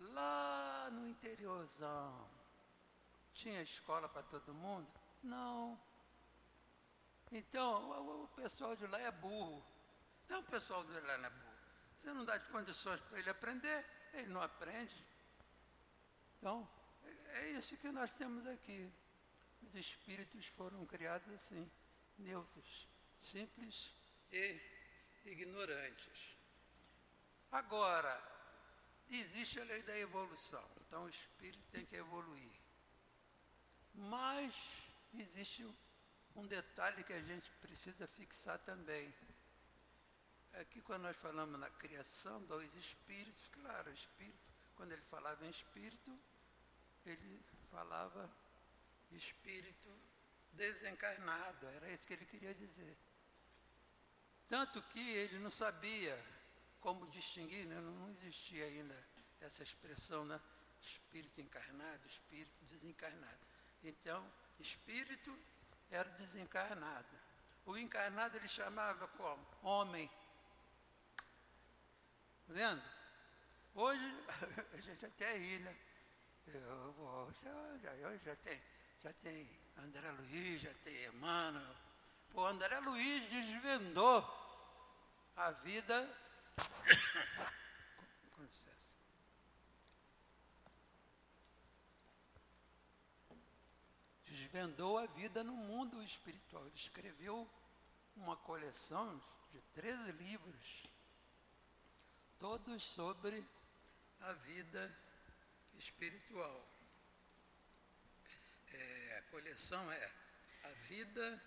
[0.00, 2.28] lá no interiorzão,
[3.34, 4.88] tinha escola para todo mundo?
[5.22, 5.80] Não.
[7.30, 9.64] Então, o, o pessoal de lá é burro.
[10.28, 11.50] Não, o pessoal de lá não é burro.
[11.98, 15.06] Você não dá de condições para ele aprender, ele não aprende.
[16.38, 16.68] Então,
[17.34, 18.90] é isso que nós temos aqui.
[19.62, 21.70] Os espíritos foram criados assim,
[22.18, 23.94] neutros, simples
[24.32, 24.60] e
[25.26, 26.34] ignorantes.
[27.52, 28.29] Agora,
[29.18, 32.52] existe a lei da evolução, então o espírito tem que evoluir.
[33.94, 34.54] Mas
[35.14, 35.66] existe
[36.36, 39.12] um detalhe que a gente precisa fixar também.
[40.52, 45.44] É que quando nós falamos na criação dos espíritos, claro, o espírito, quando ele falava
[45.46, 46.18] em espírito,
[47.04, 48.30] ele falava
[49.12, 49.88] espírito
[50.52, 52.96] desencarnado, era isso que ele queria dizer.
[54.48, 56.16] Tanto que ele não sabia
[56.80, 57.80] como distinguir, né?
[57.80, 58.96] não existia ainda
[59.40, 60.40] essa expressão, né?
[60.80, 63.38] espírito encarnado, espírito desencarnado.
[63.82, 64.26] Então,
[64.58, 65.36] espírito
[65.90, 67.08] era desencarnado.
[67.66, 69.46] O encarnado ele chamava como?
[69.62, 70.10] Homem.
[72.46, 72.82] Tá vendo?
[73.74, 74.24] Hoje,
[74.72, 75.76] a gente até ri, né?
[76.46, 78.60] Eu, hoje já tem,
[79.02, 81.76] já tem André Luiz, já tem Emmanuel.
[82.34, 84.24] O André Luiz desvendou
[85.36, 86.29] a vida.
[88.36, 88.90] Com licença.
[94.26, 96.64] desvendou a vida no mundo espiritual.
[96.66, 97.48] Ele escreveu
[98.16, 99.20] uma coleção
[99.52, 100.82] de 13 livros,
[102.38, 103.44] todos sobre
[104.20, 104.96] a vida
[105.78, 106.66] espiritual.
[108.72, 110.12] É, a coleção é
[110.64, 111.42] A Vida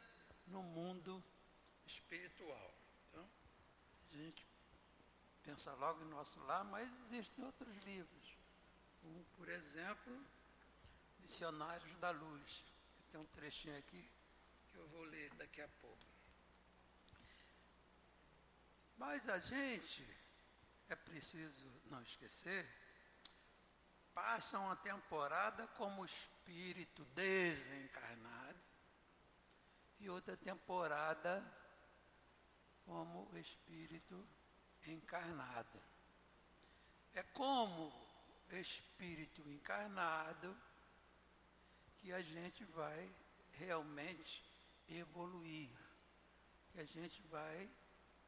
[0.47, 1.23] no Mundo
[1.85, 2.73] Espiritual.
[3.09, 3.29] Então,
[4.11, 4.45] a gente
[5.43, 8.37] pensa logo em nosso lar, mas existem outros livros.
[9.03, 10.25] Um, por exemplo,
[11.19, 12.63] Missionários da Luz,
[13.11, 14.09] tem um trechinho aqui
[14.71, 16.03] que eu vou ler daqui a pouco.
[18.97, 20.07] Mas a gente,
[20.89, 22.67] é preciso não esquecer,
[24.13, 28.59] passa uma temporada como espírito desencarnado
[29.99, 31.43] e outra temporada
[32.85, 34.42] como espírito encarnado.
[37.13, 37.93] É como
[38.51, 40.55] espírito encarnado
[41.99, 43.09] que a gente vai
[43.53, 44.43] realmente
[44.89, 45.69] evoluir,
[46.71, 47.69] que a gente vai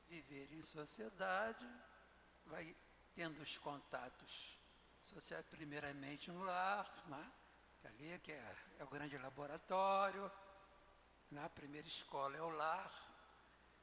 [0.08, 1.68] viver em sociedade,
[2.46, 2.76] vai
[3.14, 4.58] tendo os contatos
[5.02, 7.32] sociais, primeiramente no lar, né?
[7.84, 10.32] ali que é, é o grande laboratório,
[11.32, 11.50] na né?
[11.50, 12.92] primeira escola é o lar.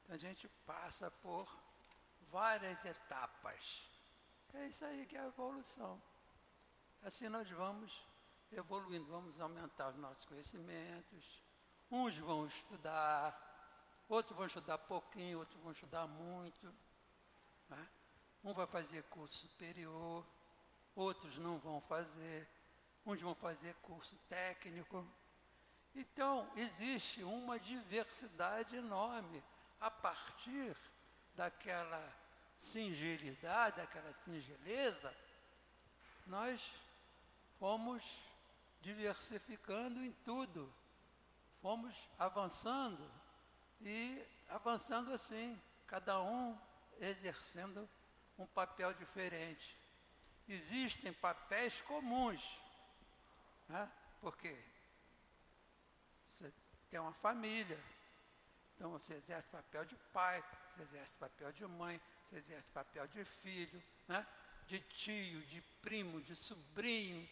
[0.03, 1.62] Então a gente passa por
[2.33, 3.87] várias etapas.
[4.55, 6.01] É isso aí que é a evolução.
[7.03, 8.03] Assim nós vamos
[8.51, 11.43] evoluindo, vamos aumentar os nossos conhecimentos.
[11.91, 13.39] Uns vão estudar,
[14.09, 16.73] outros vão estudar pouquinho, outros vão estudar muito.
[17.69, 17.87] Né?
[18.43, 20.25] Um vai fazer curso superior,
[20.95, 22.49] outros não vão fazer,
[23.05, 25.07] uns vão fazer curso técnico.
[25.93, 29.43] Então, existe uma diversidade enorme
[29.79, 30.75] a partir
[31.35, 32.22] daquela
[32.57, 35.15] singelidade, daquela singeleza,
[36.25, 36.71] nós
[37.59, 38.03] fomos
[38.81, 40.71] diversificando em tudo,
[41.61, 43.09] fomos avançando
[43.81, 46.57] e avançando assim, cada um
[46.99, 47.89] exercendo
[48.37, 49.77] um papel diferente.
[50.47, 52.59] Existem papéis comuns,
[53.69, 53.89] né?
[54.19, 54.57] porque
[56.23, 56.53] você
[56.89, 57.81] tem uma família,
[58.75, 60.43] então você exerce papel de pai,
[60.75, 62.01] você exerce papel de mãe,
[62.33, 64.25] você exerce papel de filho, né?
[64.67, 67.29] de tio, de primo, de sobrinho,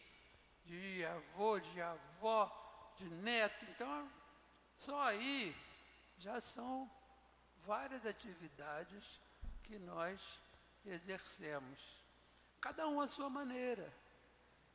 [0.65, 3.65] de avô, de avó, de neto.
[3.69, 4.11] Então,
[4.77, 5.55] só aí
[6.19, 6.89] já são
[7.65, 9.19] várias atividades
[9.63, 10.39] que nós
[10.85, 11.79] exercemos.
[12.59, 13.91] Cada um à sua maneira,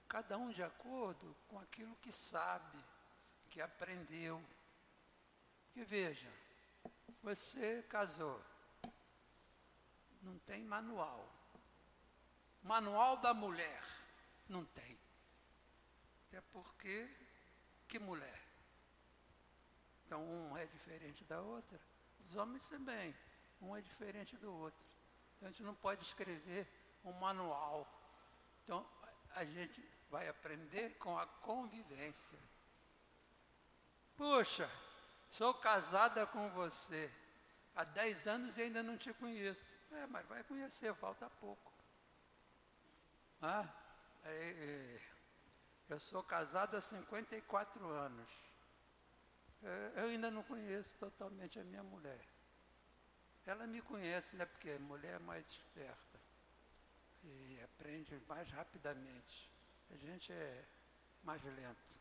[0.08, 2.78] cada um de acordo com aquilo que sabe,
[3.50, 4.42] que aprendeu.
[5.72, 6.32] Que veja,
[7.22, 8.42] você casou,
[10.26, 11.32] não tem manual.
[12.62, 13.82] Manual da mulher,
[14.48, 14.98] não tem.
[16.26, 17.08] Até porque,
[17.86, 18.42] que mulher?
[20.04, 21.80] Então, um é diferente da outra.
[22.28, 23.14] Os homens também,
[23.60, 24.84] um é diferente do outro.
[25.36, 26.66] Então, a gente não pode escrever
[27.04, 27.86] um manual.
[28.64, 28.84] Então,
[29.30, 32.38] a gente vai aprender com a convivência.
[34.16, 34.68] Puxa,
[35.28, 37.12] sou casada com você
[37.74, 39.75] há 10 anos e ainda não te conheço.
[39.96, 41.72] É, mas vai conhecer, falta pouco.
[43.40, 43.68] Ah,
[44.24, 45.00] é, é,
[45.88, 48.28] eu sou casado há 54 anos.
[49.62, 52.24] É, eu ainda não conheço totalmente a minha mulher.
[53.46, 54.44] Ela me conhece, né?
[54.44, 56.20] Porque a mulher é mais esperta
[57.22, 59.50] e aprende mais rapidamente.
[59.90, 60.64] A gente é
[61.22, 61.94] mais lento.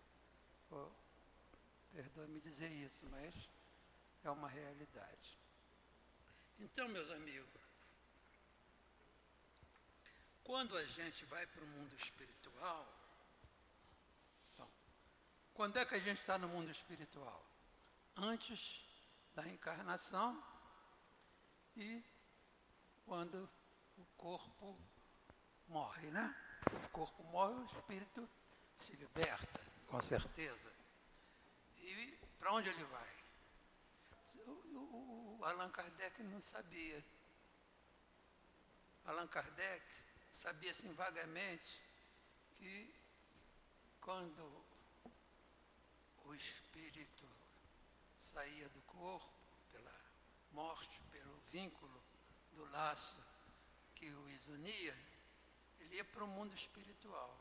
[0.71, 0.89] Oh,
[1.93, 3.49] Perdoe-me dizer isso, mas
[4.23, 5.39] é uma realidade.
[6.60, 7.64] Então, meus amigos,
[10.45, 12.88] quando a gente vai para o mundo espiritual,
[15.53, 17.43] quando é que a gente está no mundo espiritual?
[18.15, 18.86] Antes
[19.34, 20.41] da encarnação
[21.75, 22.03] e
[23.05, 23.49] quando
[23.97, 24.77] o corpo
[25.67, 26.36] morre, né?
[26.86, 28.29] O corpo morre, o espírito
[28.77, 30.71] se liberta, com certeza.
[31.77, 33.15] E para onde ele vai?
[34.45, 37.03] O, o, o Allan Kardec não sabia.
[39.05, 39.84] Allan Kardec
[40.35, 41.81] sabia assim vagamente
[42.57, 42.93] que
[44.01, 44.65] quando
[46.25, 47.25] o espírito
[48.17, 49.33] saía do corpo,
[49.71, 49.95] pela
[50.51, 52.03] morte, pelo vínculo
[52.51, 53.15] do laço
[53.95, 54.95] que o isunia,
[55.79, 57.33] ele ia para o mundo espiritual.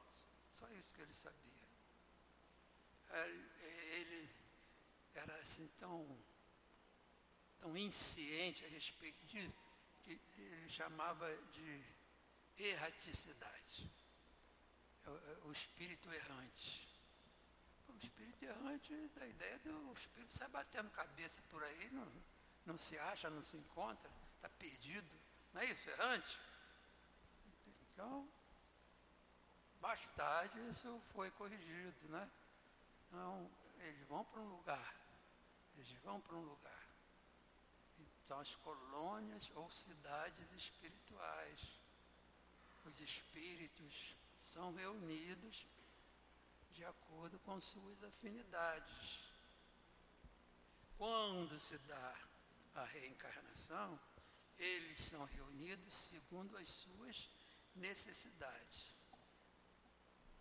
[0.53, 1.69] Só isso que ele sabia.
[3.11, 4.29] Ele
[5.15, 6.17] era assim tão,
[7.59, 9.59] tão insciente a respeito disso,
[10.05, 11.94] que ele chamava de
[12.59, 13.91] erraticidade.
[15.07, 16.89] É é o espírito errante.
[17.89, 22.13] O espírito errante da ideia do espírito sai batendo cabeça por aí, não,
[22.67, 25.09] não se acha, não se encontra, está perdido.
[25.53, 26.39] Não é isso, errante?
[27.93, 28.29] Então,
[29.81, 32.29] mais tarde isso foi corrigido, né?
[33.07, 34.95] Então, eles vão para um lugar.
[35.77, 36.89] Eles vão para um lugar.
[38.25, 41.84] Então, as colônias ou cidades espirituais
[42.85, 45.67] os espíritos são reunidos
[46.73, 49.21] de acordo com suas afinidades.
[50.99, 52.17] Quando se dá
[52.75, 53.99] a reencarnação,
[54.59, 57.29] eles são reunidos segundo as suas
[57.75, 58.93] necessidades.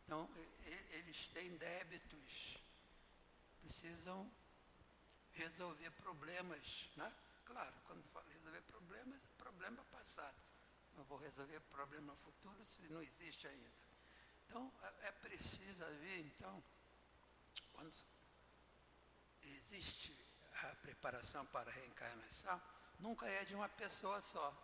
[0.03, 0.29] Então,
[0.91, 2.57] eles têm débitos,
[3.61, 4.29] precisam
[5.31, 6.89] resolver problemas.
[6.95, 7.11] Né?
[7.45, 10.42] Claro, quando fala resolver problemas, problema passado
[10.95, 13.71] não vou resolver problema futuro se não existe ainda.
[14.45, 16.63] Então, é, é preciso haver, então,
[17.73, 17.93] quando
[19.43, 20.15] existe
[20.63, 22.61] a preparação para a reencarnação,
[22.99, 24.55] nunca é de uma pessoa só.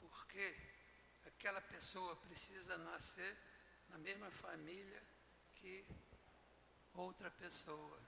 [0.00, 0.56] Porque
[1.26, 3.36] aquela pessoa precisa nascer
[3.88, 5.02] na mesma família
[5.56, 5.84] que
[6.94, 7.98] outra pessoa.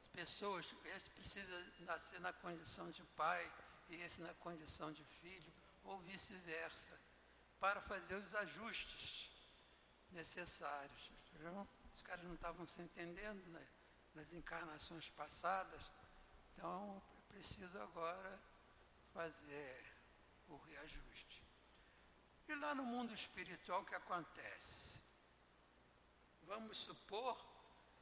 [0.00, 3.52] As pessoas, esse precisa nascer na condição de pai
[3.90, 5.52] e esse na condição de filho,
[5.84, 6.98] ou vice-versa,
[7.58, 9.30] para fazer os ajustes
[10.12, 11.10] necessários.
[11.94, 13.66] Os caras não estavam se entendendo né,
[14.14, 15.90] nas encarnações passadas,
[16.54, 18.40] então é preciso agora
[19.12, 19.84] fazer
[20.48, 21.42] o reajuste.
[22.48, 24.98] E lá no mundo espiritual, o que acontece?
[26.42, 27.38] Vamos supor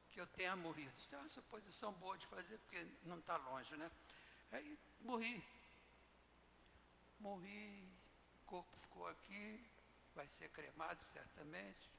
[0.09, 0.99] que eu tenha morrido.
[1.01, 3.91] Isso é uma suposição boa de fazer, porque não está longe, né?
[4.51, 5.45] Aí morri.
[7.21, 7.91] Morri,
[8.43, 9.71] o corpo ficou aqui,
[10.15, 11.91] vai ser cremado certamente.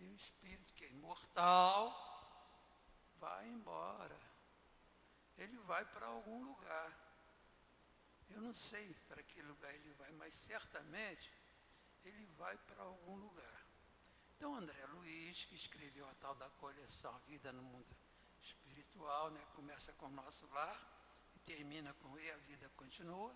[0.00, 1.92] E o espírito, que é imortal,
[3.18, 4.18] vai embora.
[5.38, 6.98] Ele vai para algum lugar.
[8.30, 11.30] Eu não sei para que lugar ele vai, mas certamente
[12.04, 13.66] ele vai para algum lugar.
[14.36, 17.96] Então, André Luiz, que escreveu a tal da coleção Vida no Mundo
[18.40, 20.76] Espiritual, né, começa com o nosso lar
[21.36, 23.32] e termina com E a Vida Continua,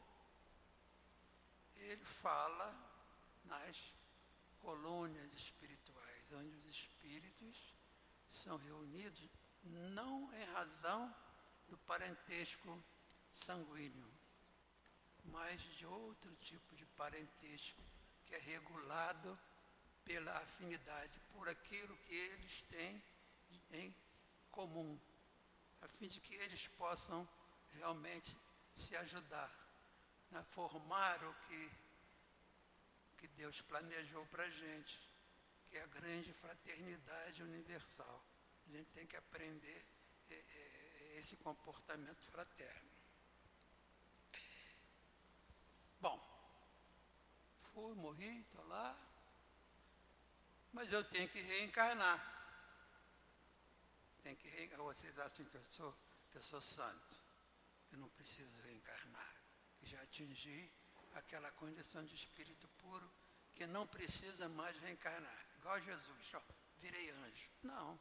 [1.76, 2.74] ele fala
[3.44, 3.92] nas
[4.60, 7.74] colônias espirituais, onde os espíritos
[8.28, 9.30] são reunidos
[9.62, 11.14] não em razão
[11.68, 12.82] do parentesco
[13.30, 14.10] sanguíneo,
[15.24, 17.82] mas de outro tipo de parentesco
[18.24, 19.38] que é regulado
[20.04, 23.02] pela afinidade, por aquilo que eles têm
[23.72, 23.94] em
[24.50, 24.98] comum,
[25.82, 27.28] a fim de que eles possam
[27.72, 28.36] realmente
[28.72, 29.50] se ajudar,
[30.30, 31.70] né, formar o que,
[33.18, 35.00] que Deus planejou para a gente,
[35.68, 38.24] que é a grande fraternidade universal.
[38.66, 39.86] A gente tem que aprender
[40.30, 42.90] é, é, esse comportamento fraterno.
[46.00, 46.18] Bom,
[47.72, 48.96] fui, morri, estou lá.
[50.72, 52.34] Mas eu tenho que reencarnar.
[54.22, 54.86] Tem que reencarnar.
[54.86, 55.96] Vocês acham que eu sou,
[56.30, 57.16] que eu sou santo,
[57.88, 59.35] que não preciso reencarnar,
[59.86, 60.70] já atingi
[61.14, 63.10] aquela condição de espírito puro
[63.54, 65.46] que não precisa mais reencarnar.
[65.58, 66.42] Igual Jesus, ó,
[66.78, 67.50] virei anjo.
[67.62, 67.98] Não.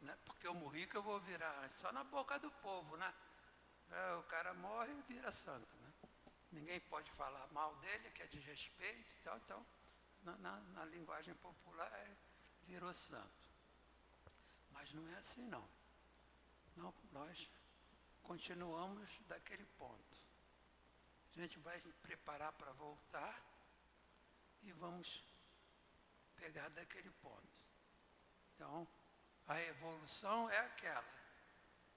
[0.00, 0.16] Né?
[0.24, 1.74] Porque eu morri que eu vou virar anjo.
[1.74, 3.14] Só na boca do povo, né?
[3.90, 5.80] É, o cara morre e vira santo
[6.52, 9.36] ninguém pode falar mal dele, que é de respeito e tal.
[9.38, 9.66] Então,
[10.22, 12.16] na, na, na linguagem popular, é,
[12.66, 13.48] virou santo.
[14.70, 15.66] Mas não é assim, não.
[16.76, 16.94] não.
[17.12, 17.50] Nós
[18.22, 20.09] continuamos daquele ponto.
[21.40, 23.34] A gente vai se preparar para voltar
[24.62, 25.24] e vamos
[26.36, 27.48] pegar daquele ponto.
[28.54, 28.86] Então,
[29.46, 31.02] a evolução é aquela.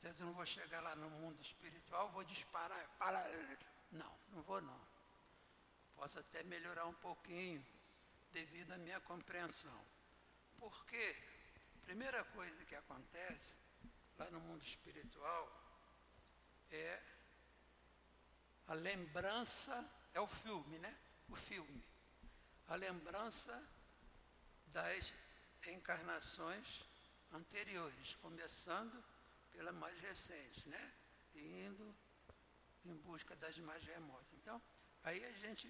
[0.01, 2.87] Eu não vou chegar lá no mundo espiritual, vou disparar.
[2.97, 3.21] Para,
[3.91, 4.79] não, não vou não.
[5.97, 7.61] Posso até melhorar um pouquinho
[8.31, 9.85] devido à minha compreensão.
[10.57, 11.17] Porque
[11.81, 13.57] a primeira coisa que acontece
[14.17, 15.51] lá no mundo espiritual
[16.71, 17.12] é
[18.67, 19.83] a lembrança,
[20.13, 20.95] é o filme, né?
[21.29, 21.83] O filme.
[22.67, 23.61] A lembrança
[24.67, 25.13] das
[25.67, 26.83] encarnações
[27.31, 29.03] anteriores, começando
[29.51, 30.93] pela mais recente, né?
[31.35, 31.95] E indo
[32.85, 34.33] em busca das mais remotas.
[34.33, 34.61] Então,
[35.03, 35.67] aí a gente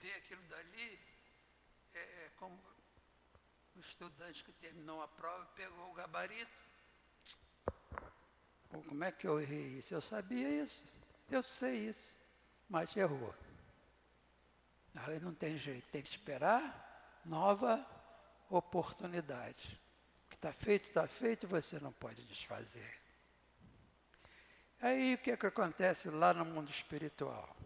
[0.00, 0.98] vê aquilo dali
[1.94, 2.58] é, é como
[3.76, 6.64] o estudante que terminou a prova pegou o gabarito.
[8.68, 9.94] Como é que eu errei isso?
[9.94, 10.84] Eu sabia isso,
[11.30, 12.16] eu sei isso,
[12.68, 13.34] mas errou.
[14.94, 17.84] Aí não tem jeito, tem que esperar nova
[18.48, 19.80] oportunidade.
[20.26, 23.02] O que está feito, está feito, você não pode desfazer.
[24.80, 27.56] Aí o que, é que acontece lá no mundo espiritual?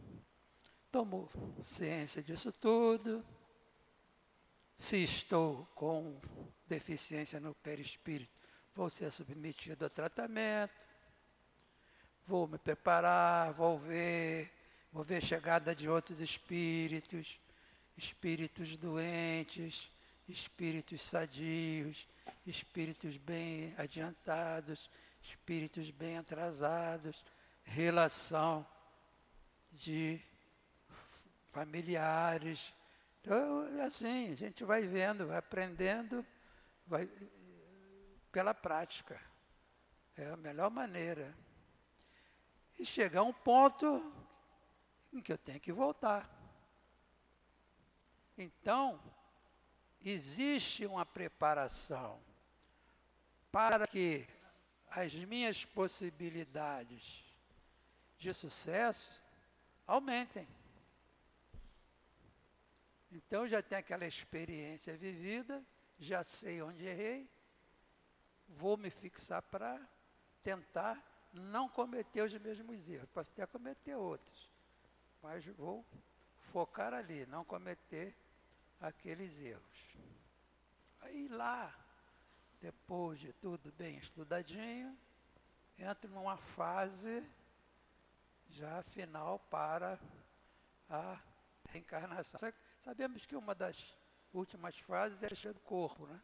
[0.91, 1.29] Tomo
[1.63, 3.25] ciência disso tudo.
[4.77, 6.21] Se estou com
[6.67, 8.33] deficiência no perispírito,
[8.75, 10.73] vou ser submetido a tratamento.
[12.29, 14.53] Vou me preparar, vou ver,
[14.93, 17.41] vou ver a chegada de outros espíritos,
[17.97, 19.91] espíritos doentes,
[20.29, 22.07] espíritos sadios,
[22.47, 24.91] espíritos bem adiantados,
[25.23, 27.25] espíritos bem atrasados,
[27.65, 28.67] relação
[29.73, 30.21] de
[31.51, 32.75] familiares.
[33.23, 36.23] Então, assim, a gente vai vendo, vai aprendendo,
[36.87, 37.09] vai
[38.31, 39.19] pela prática.
[40.15, 41.35] É a melhor maneira.
[42.79, 44.13] E chegar um ponto
[45.13, 46.31] em que eu tenho que voltar.
[48.37, 49.01] Então,
[50.01, 52.21] existe uma preparação
[53.51, 54.27] para que
[54.91, 57.25] as minhas possibilidades
[58.17, 59.23] de sucesso
[59.87, 60.47] aumentem.
[63.11, 65.65] Então já tenho aquela experiência vivida,
[65.99, 67.29] já sei onde errei,
[68.49, 69.81] vou me fixar para
[70.43, 71.03] tentar
[71.33, 73.09] não cometer os mesmos erros.
[73.11, 74.49] Posso até cometer outros,
[75.23, 75.85] mas vou
[76.53, 78.15] focar ali, não cometer
[78.81, 79.87] aqueles erros.
[81.01, 81.75] Aí lá,
[82.61, 84.97] depois de tudo bem estudadinho,
[85.79, 87.25] entro numa fase
[88.51, 89.99] já final para
[90.89, 91.21] a
[91.71, 92.41] reencarnação.
[92.83, 93.97] Sabemos que uma das
[94.33, 96.21] últimas fases é do corpo, né?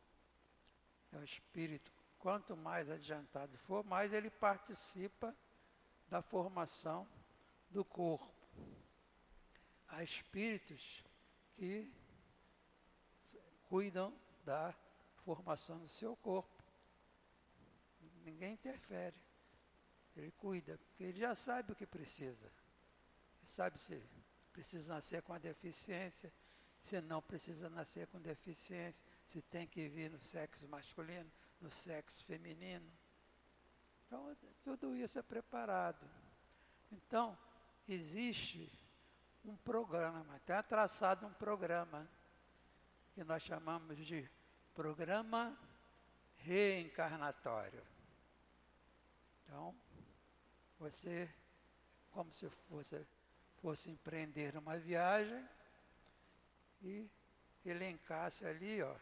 [1.13, 1.93] É o espírito.
[2.25, 5.37] Quanto mais adiantado for, mais ele participa
[6.09, 7.07] da formação
[7.69, 8.35] do corpo.
[9.89, 11.05] Há espíritos
[11.55, 11.93] que
[13.69, 14.75] cuidam da
[15.27, 16.65] formação do seu corpo.
[18.25, 19.21] Ninguém interfere.
[20.17, 22.47] Ele cuida, porque ele já sabe o que precisa.
[22.47, 24.03] Ele sabe se
[24.51, 26.33] precisa nascer com a deficiência,
[26.81, 31.31] se não precisa nascer com deficiência, se tem que vir no sexo masculino,
[31.65, 32.87] no sexo feminino.
[34.07, 36.07] Então, tudo isso é preparado.
[36.93, 37.37] Então,
[37.89, 38.71] existe
[39.43, 42.07] um programa, está traçado um programa
[43.15, 44.31] que nós chamamos de
[44.75, 45.59] programa
[46.37, 47.83] reencarnatório.
[49.43, 49.75] Então,
[50.79, 51.33] você,
[52.11, 53.07] como se fosse,
[53.63, 55.49] fosse empreender uma viagem
[56.83, 57.09] e
[57.65, 58.95] elencasse ali, ó,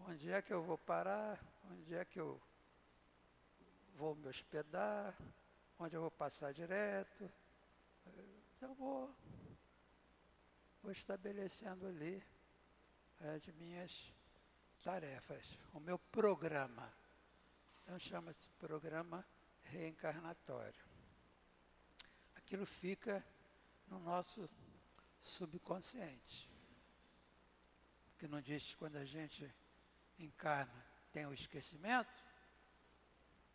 [0.00, 1.40] onde é que eu vou parar,
[1.70, 2.40] onde é que eu
[3.96, 5.16] vou me hospedar,
[5.78, 7.30] onde eu vou passar direto.
[8.56, 9.14] Então vou,
[10.82, 12.22] vou estabelecendo ali
[13.20, 14.12] as minhas
[14.82, 16.92] tarefas, o meu programa.
[17.82, 19.24] Então chama-se programa
[19.64, 20.84] reencarnatório.
[22.36, 23.24] Aquilo fica
[23.88, 24.48] no nosso
[25.22, 26.48] subconsciente.
[28.10, 29.52] Porque não diz que quando a gente
[30.18, 30.86] encarna
[31.16, 32.22] tem o esquecimento?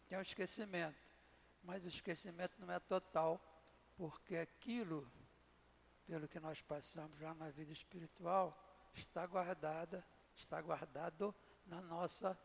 [0.07, 0.97] Tem o esquecimento.
[1.61, 3.39] Mas o esquecimento não é total,
[3.95, 5.07] porque aquilo
[6.07, 8.57] pelo que nós passamos já na vida espiritual
[8.95, 10.03] está guardada,
[10.35, 11.35] está guardado
[11.67, 12.35] na nossa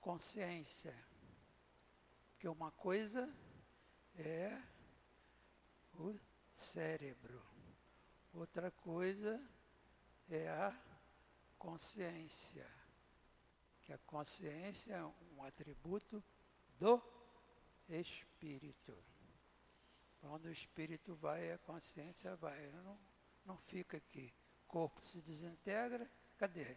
[0.00, 0.96] consciência.
[2.30, 3.30] Porque uma coisa
[4.16, 4.58] é
[5.92, 6.18] o
[6.56, 7.44] cérebro,
[8.32, 9.38] outra coisa
[10.30, 10.74] é a
[11.58, 12.79] consciência.
[13.90, 16.22] Que a consciência é um atributo
[16.78, 17.02] do
[17.88, 18.96] espírito.
[20.20, 22.70] Quando o espírito vai, a consciência vai.
[22.70, 22.96] Não,
[23.44, 24.32] não fica aqui.
[24.62, 26.76] O corpo se desintegra, cadê?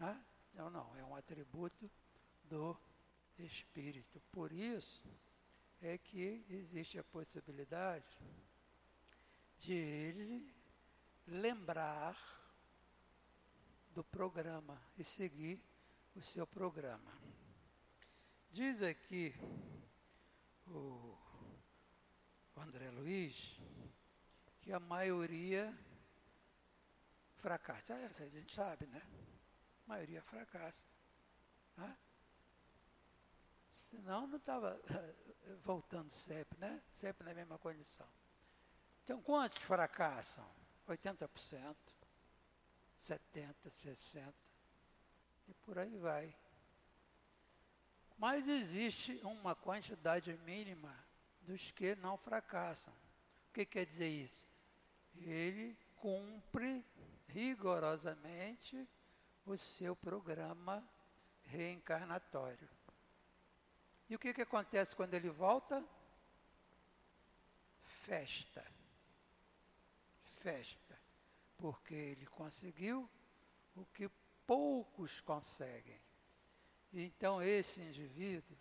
[0.00, 0.18] Ah?
[0.54, 1.90] Não, não, é um atributo
[2.44, 2.74] do
[3.38, 4.18] espírito.
[4.32, 5.06] Por isso
[5.82, 8.18] é que existe a possibilidade
[9.58, 10.50] de ele
[11.26, 12.16] lembrar
[13.90, 15.67] do programa e seguir
[16.18, 17.12] o seu programa.
[18.50, 19.32] Diz aqui
[20.66, 21.16] o
[22.56, 23.56] André Luiz
[24.60, 25.72] que a maioria
[27.36, 27.94] fracassa.
[27.94, 29.00] Ah, a gente sabe, né?
[29.86, 30.84] A maioria fracassa.
[31.76, 31.96] Né?
[33.88, 34.76] Senão não estava
[35.62, 36.82] voltando sempre, né?
[36.94, 38.08] Sempre na mesma condição.
[39.04, 40.44] Então, quantos fracassam?
[40.88, 41.76] 80%,
[43.00, 44.47] 70%, 60%,
[45.48, 46.34] e por aí vai.
[48.16, 50.94] Mas existe uma quantidade mínima
[51.42, 52.92] dos que não fracassam.
[53.48, 54.46] O que quer dizer isso?
[55.16, 56.84] Ele cumpre
[57.28, 58.88] rigorosamente
[59.46, 60.86] o seu programa
[61.44, 62.68] reencarnatório.
[64.08, 65.84] E o que, que acontece quando ele volta?
[68.04, 68.64] Festa.
[70.36, 70.98] Festa.
[71.56, 73.08] Porque ele conseguiu
[73.76, 74.08] o que
[74.48, 76.00] poucos conseguem.
[76.90, 78.56] Então, esse indivíduo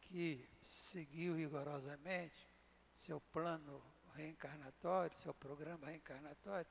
[0.00, 2.48] que seguiu rigorosamente
[2.92, 3.82] seu plano
[4.14, 6.70] reencarnatório, seu programa reencarnatório,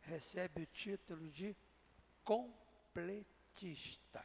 [0.00, 1.54] recebe o título de
[2.24, 4.24] completista.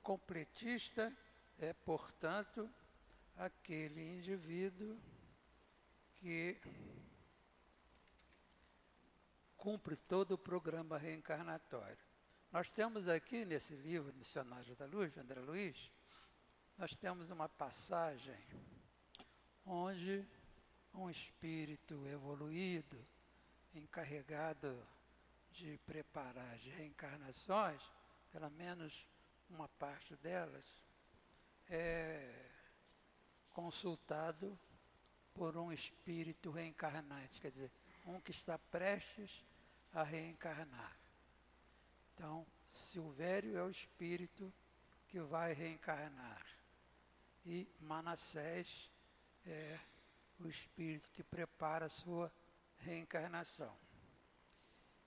[0.00, 1.12] Completista
[1.58, 2.72] é, portanto,
[3.36, 4.96] aquele indivíduo
[6.14, 6.56] que
[9.56, 12.11] cumpre todo o programa reencarnatório.
[12.52, 15.90] Nós temos aqui nesse livro, Missionário da Luz, de André Luiz,
[16.76, 18.38] nós temos uma passagem
[19.64, 20.22] onde
[20.92, 23.02] um espírito evoluído,
[23.74, 24.86] encarregado
[25.52, 27.80] de preparar as reencarnações,
[28.30, 29.08] pelo menos
[29.48, 30.66] uma parte delas,
[31.70, 32.50] é
[33.48, 34.58] consultado
[35.32, 37.72] por um espírito reencarnante, quer dizer,
[38.04, 39.42] um que está prestes
[39.94, 41.01] a reencarnar.
[42.14, 44.52] Então, Silvério é o espírito
[45.08, 46.46] que vai reencarnar.
[47.44, 48.90] E Manassés
[49.46, 49.78] é
[50.40, 52.32] o espírito que prepara a sua
[52.78, 53.74] reencarnação.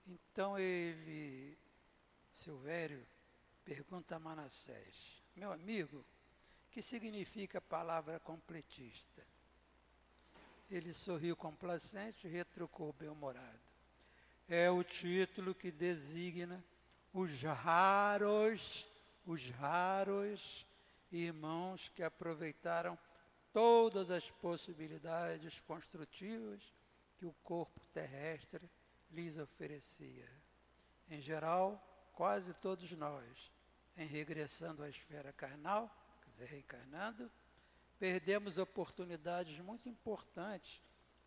[0.07, 1.57] Então ele,
[2.33, 3.05] Silvério,
[3.63, 6.05] pergunta a Manassés, meu amigo,
[6.71, 9.25] que significa a palavra completista?
[10.69, 13.59] Ele sorriu complacente e retrucou bem-humorado.
[14.47, 16.63] É o título que designa
[17.15, 18.85] os raros,
[19.25, 20.67] os raros
[21.09, 22.99] irmãos que aproveitaram
[23.53, 26.61] todas as possibilidades construtivas
[27.17, 28.69] que o corpo terrestre
[29.09, 30.29] lhes oferecia.
[31.09, 33.49] Em geral, quase todos nós,
[33.95, 35.89] em regressando à esfera carnal,
[36.21, 37.31] quer dizer, reencarnando,
[37.97, 40.81] perdemos oportunidades muito importantes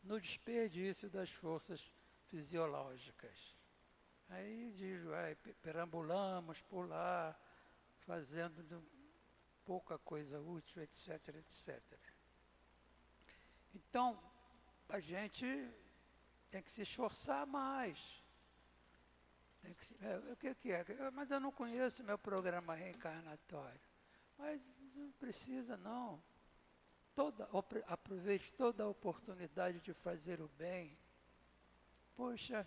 [0.05, 1.91] no desperdício das forças
[2.27, 3.58] fisiológicas.
[4.31, 7.39] Aí diz, vai, perambulamos por lá,
[8.01, 8.83] fazendo
[9.65, 11.81] pouca coisa útil, etc, etc.
[13.75, 14.19] Então,
[14.89, 15.47] a gente
[16.51, 17.99] tem que se esforçar mais.
[19.81, 20.85] Se, é, o que, que é?
[21.13, 23.81] Mas eu não conheço meu programa reencarnatório.
[24.37, 24.61] Mas
[24.95, 26.23] não precisa não.
[27.15, 27.49] Toda,
[27.87, 30.97] aproveite toda a oportunidade de fazer o bem.
[32.15, 32.67] Poxa,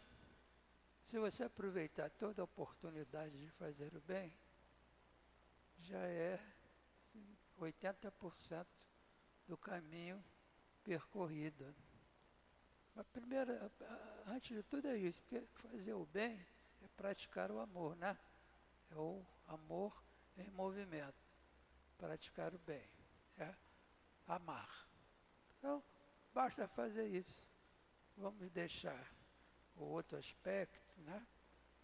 [1.03, 4.33] se você aproveitar toda a oportunidade de fazer o bem,
[5.79, 6.39] já é
[7.59, 8.65] 80%
[9.47, 10.23] do caminho
[10.83, 11.75] percorrido.
[12.95, 13.51] Mas primeiro,
[14.27, 16.45] antes de tudo é isso, porque fazer o bem
[16.81, 18.17] é praticar o amor, né?
[18.89, 19.93] É o amor
[20.37, 21.15] em movimento.
[21.97, 22.89] Praticar o bem.
[23.37, 23.53] É
[24.27, 24.87] amar.
[25.57, 25.83] Então,
[26.33, 27.45] basta fazer isso.
[28.17, 29.11] Vamos deixar
[29.75, 31.25] o outro aspecto né,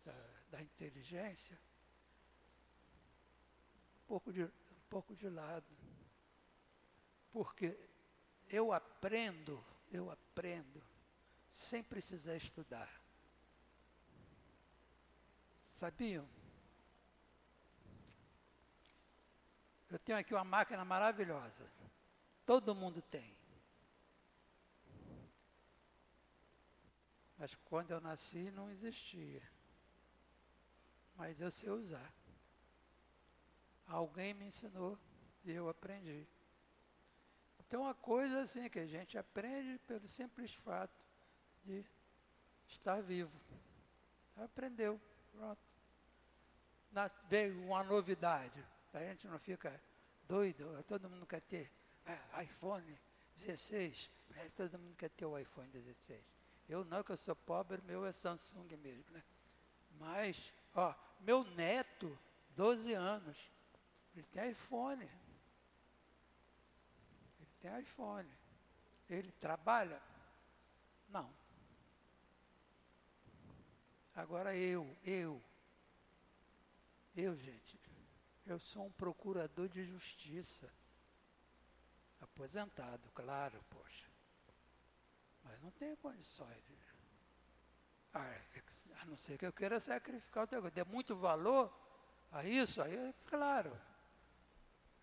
[0.05, 0.13] da,
[0.51, 1.59] da inteligência
[4.03, 4.51] um pouco, de, um
[4.89, 5.65] pouco de lado.
[7.31, 7.77] Porque
[8.49, 10.81] eu aprendo, eu aprendo
[11.51, 12.89] sem precisar estudar.
[15.77, 16.27] Sabiam?
[19.89, 21.69] Eu tenho aqui uma máquina maravilhosa.
[22.45, 23.35] Todo mundo tem.
[27.37, 29.41] Mas quando eu nasci não existia.
[31.15, 32.13] Mas eu sei usar.
[33.87, 34.97] Alguém me ensinou
[35.45, 36.27] e eu aprendi.
[37.59, 40.97] Então, uma coisa assim que a gente aprende pelo simples fato
[41.63, 41.85] de
[42.67, 43.31] estar vivo.
[44.37, 44.99] Aprendeu,
[45.31, 45.61] pronto.
[46.91, 48.63] Na, veio uma novidade.
[48.93, 49.81] A gente não fica
[50.27, 51.71] doido, todo mundo quer ter
[52.05, 52.97] é, iPhone
[53.35, 56.36] 16, é, todo mundo quer ter o iPhone 16.
[56.67, 59.23] Eu não, que eu sou pobre, meu é Samsung mesmo, né?
[59.91, 62.17] Mas, ó, meu neto,
[62.55, 63.37] 12 anos,
[64.13, 65.09] ele tem iPhone.
[67.39, 68.29] Ele tem iPhone.
[69.09, 70.01] Ele trabalha?
[71.09, 71.33] Não.
[74.13, 75.41] Agora eu, eu,
[77.15, 77.79] eu, gente,
[78.45, 80.71] eu sou um procurador de justiça.
[82.19, 84.06] Aposentado, claro, poxa.
[85.47, 86.77] Mas não tenho condições de.
[88.13, 88.35] Ah,
[89.01, 90.71] a não ser que eu queira sacrificar o teu.
[90.71, 91.73] Dê muito valor
[92.31, 93.79] a isso, aí é claro.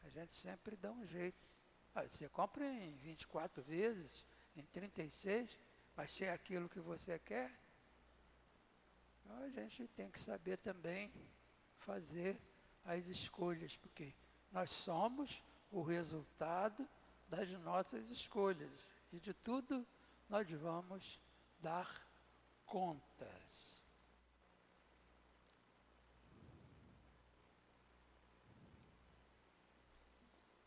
[0.02, 1.38] A gente sempre dá um jeito.
[1.94, 4.26] Você compra em 24 vezes,
[4.56, 5.58] em 36,
[5.94, 7.50] vai ser aquilo que você quer.
[9.20, 11.12] Então a gente tem que saber também
[11.78, 12.38] fazer
[12.84, 14.12] as escolhas, porque
[14.50, 16.86] nós somos o resultado
[17.28, 18.70] das nossas escolhas.
[19.12, 19.86] E de tudo
[20.28, 21.20] nós vamos
[21.60, 22.06] dar
[22.66, 23.44] contas.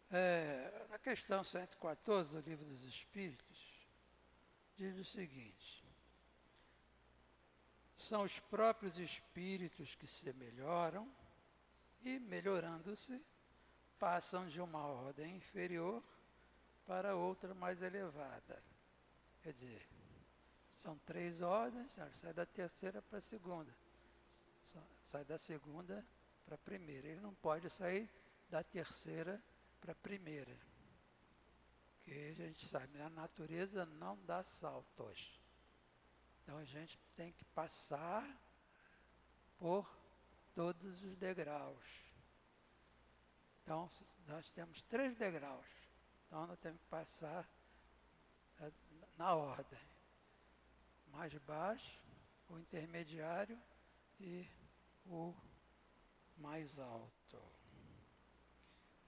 [0.10, 3.86] É, na questão 114 do Livro dos Espíritos,
[4.78, 5.84] diz o seguinte:
[7.98, 11.12] são os próprios espíritos que se melhoram
[12.04, 13.22] e, melhorando-se,
[13.98, 16.04] passam de uma ordem inferior
[16.86, 18.64] para outra mais elevada.
[19.42, 19.88] Quer dizer,
[20.78, 23.74] são três ordens, sai da terceira para a segunda.
[25.04, 26.06] Sai da segunda
[26.46, 27.08] para a primeira.
[27.08, 28.10] Ele não pode sair
[28.50, 29.42] da terceira
[29.80, 30.56] para a primeira.
[31.96, 35.40] Porque a gente sabe, a natureza não dá saltos.
[36.44, 38.26] Então a gente tem que passar
[39.58, 39.90] por
[40.56, 41.84] todos os degraus.
[43.64, 43.90] Então
[44.28, 45.66] nós temos três degraus.
[46.26, 47.48] Então nós temos que passar
[49.18, 49.80] na ordem.
[51.08, 52.00] Mais baixo,
[52.50, 53.60] o intermediário
[54.20, 54.48] e
[55.06, 55.34] o
[56.38, 57.42] mais alto.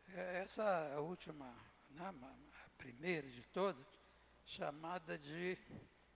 [0.08, 1.54] É, essa última,
[1.92, 3.86] né, a primeira de todas,
[4.46, 5.58] chamada de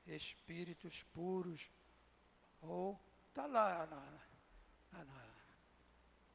[0.08, 1.70] espíritos puros,
[2.62, 5.34] ou está lá na, na, na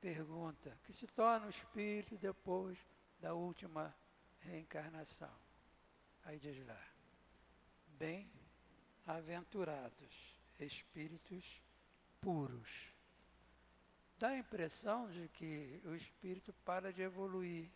[0.01, 2.79] pergunta, que se torna o espírito depois
[3.21, 3.95] da última
[4.41, 5.35] reencarnação.
[6.25, 6.88] Aí diz lá,
[7.99, 11.61] bem-aventurados, espíritos
[12.21, 12.93] puros.
[14.19, 17.71] Dá a impressão de que o espírito para de evoluir,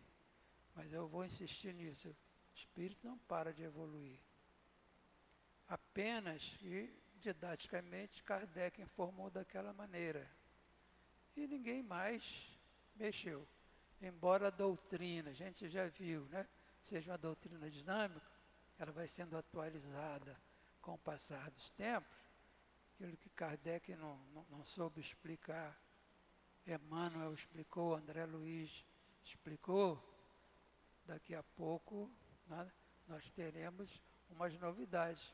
[0.74, 2.08] mas eu vou insistir nisso.
[2.08, 2.16] O
[2.54, 4.18] espírito não para de evoluir.
[5.68, 10.28] Apenas que, didaticamente, Kardec informou daquela maneira.
[11.36, 12.50] E ninguém mais
[12.96, 13.46] mexeu.
[14.00, 16.46] Embora a doutrina, a gente já viu, né?
[16.82, 18.31] seja uma doutrina dinâmica,
[18.82, 20.36] ela vai sendo atualizada
[20.80, 22.18] com o passar dos tempos.
[22.94, 25.80] Aquilo que Kardec não, não, não soube explicar,
[26.66, 28.84] Emmanuel explicou, André Luiz
[29.24, 30.02] explicou,
[31.04, 32.10] daqui a pouco
[32.48, 32.72] né,
[33.06, 35.32] nós teremos umas novidades.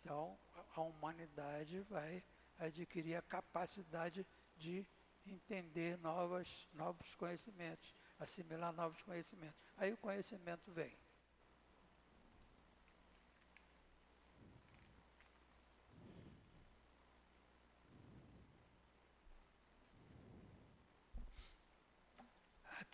[0.00, 0.36] Então,
[0.74, 2.24] a humanidade vai
[2.58, 4.26] adquirir a capacidade
[4.56, 4.84] de
[5.24, 9.60] entender novas, novos conhecimentos, assimilar novos conhecimentos.
[9.76, 10.98] Aí o conhecimento vem.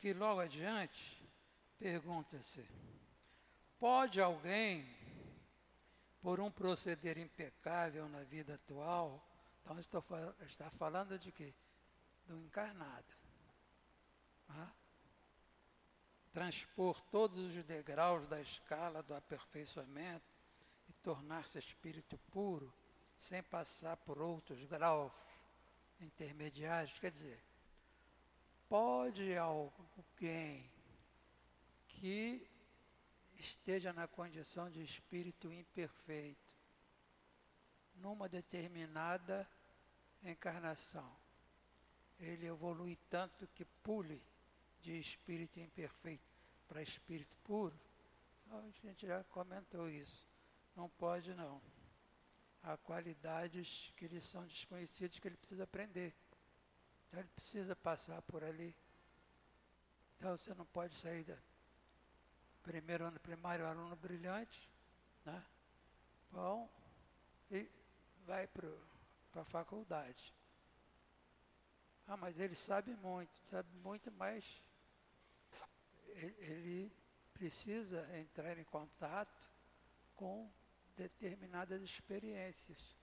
[0.07, 1.21] Aqui logo adiante,
[1.81, 2.65] pergunta-se:
[3.77, 4.87] pode alguém,
[6.23, 9.21] por um proceder impecável na vida atual,
[9.61, 10.05] então estou,
[10.43, 11.53] está falando de quê?
[12.25, 13.13] Do encarnado.
[14.49, 14.71] Ah?
[16.33, 20.33] Transpor todos os degraus da escala do aperfeiçoamento
[20.89, 22.73] e tornar-se espírito puro,
[23.17, 25.11] sem passar por outros graus
[26.01, 27.46] intermediários, quer dizer,
[28.69, 30.69] Pode alguém
[31.89, 32.47] que
[33.39, 36.53] esteja na condição de espírito imperfeito,
[37.97, 39.49] numa determinada
[40.23, 41.17] encarnação,
[42.19, 44.23] ele evolui tanto que pule
[44.81, 46.25] de espírito imperfeito
[46.67, 47.79] para espírito puro.
[48.45, 50.27] Então, a gente já comentou isso.
[50.75, 51.61] Não pode não.
[52.63, 56.15] Há qualidades que lhe são desconhecidas que ele precisa aprender.
[57.07, 58.75] Então ele precisa passar por ali.
[60.17, 61.37] Então você não pode sair da
[62.63, 64.69] primeiro ano primário, aluno brilhante,
[65.25, 65.45] né?
[66.33, 66.69] Bom,
[67.51, 67.71] e
[68.25, 68.69] vai para
[69.35, 70.35] a faculdade.
[72.09, 74.45] Ah, mas ele sabe muito, sabe muito, mas
[76.09, 76.93] ele, ele
[77.33, 79.41] precisa entrar em contato
[80.17, 80.51] com
[80.97, 82.97] determinadas experiências.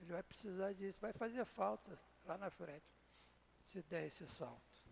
[0.00, 2.91] Ele vai precisar disso, vai fazer falta lá na frente
[3.64, 4.82] se der esse salto.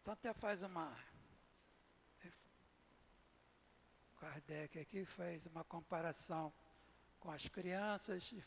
[0.00, 0.96] Então até faz uma.
[4.18, 6.52] Kardec aqui faz uma comparação
[7.18, 8.44] com as crianças e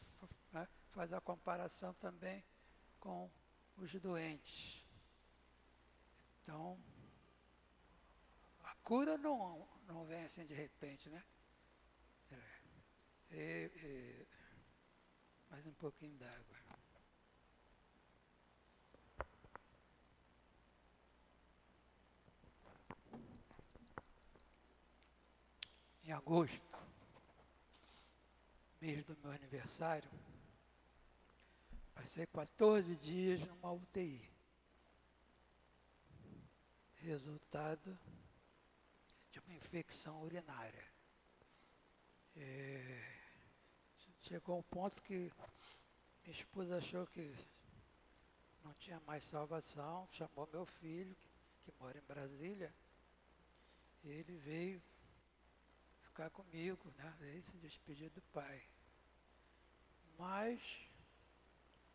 [0.51, 2.43] né, faz a comparação também
[2.99, 3.29] com
[3.77, 4.85] os doentes.
[6.41, 6.79] Então,
[8.63, 11.23] a cura não, não vem assim de repente, né?
[13.31, 14.27] E, e,
[15.49, 16.64] mais um pouquinho d'água.
[26.05, 26.61] Em agosto,
[28.79, 30.07] mês do meu aniversário,
[31.95, 34.21] passei 14 dias numa UTI.
[36.97, 37.97] Resultado
[39.31, 40.85] de uma infecção urinária.
[42.35, 43.03] É,
[44.21, 45.31] chegou um ponto que
[46.23, 47.33] minha esposa achou que
[48.63, 51.29] não tinha mais salvação, chamou meu filho, que,
[51.63, 52.71] que mora em Brasília,
[54.03, 54.81] e ele veio
[56.15, 57.13] ficar comigo, né?
[57.19, 58.63] Veio se despedir do pai.
[60.17, 60.61] Mas,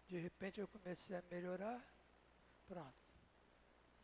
[0.08, 1.82] de repente eu comecei a melhorar,
[2.68, 2.94] pronto.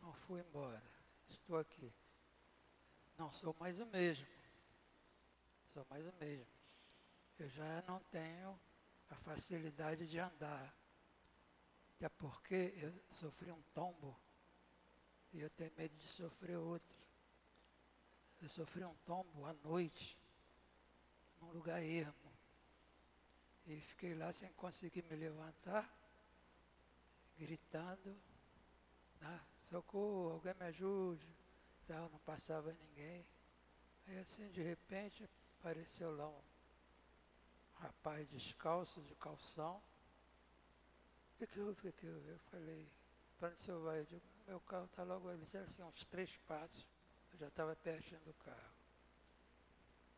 [0.01, 0.83] Não fui embora.
[1.29, 1.93] Estou aqui.
[3.19, 4.27] Não sou mais o mesmo.
[5.75, 6.47] Sou mais o mesmo.
[7.39, 8.59] Eu já não tenho
[9.11, 10.75] a facilidade de andar.
[11.97, 14.19] Até porque eu sofri um tombo
[15.35, 17.06] e eu tenho medo de sofrer outro.
[18.47, 20.17] Eu sofri um tombo à noite,
[21.41, 22.33] num lugar ermo.
[23.67, 25.93] E fiquei lá sem conseguir me levantar,
[27.37, 28.17] gritando,
[29.21, 29.41] né?
[29.69, 31.27] socorro, alguém me ajude.
[31.89, 33.27] Tal, não passava ninguém.
[34.07, 35.29] Aí assim, de repente,
[35.59, 36.41] apareceu lá um,
[37.81, 39.83] rapaz descalço, de calção.
[41.35, 42.89] O que, que eu, que, que eu, eu falei,
[43.41, 43.99] para onde o senhor vai?
[43.99, 46.87] Eu digo, meu carro está logo ali, assim, uns três passos.
[47.39, 48.75] Já estava pertinho do carro.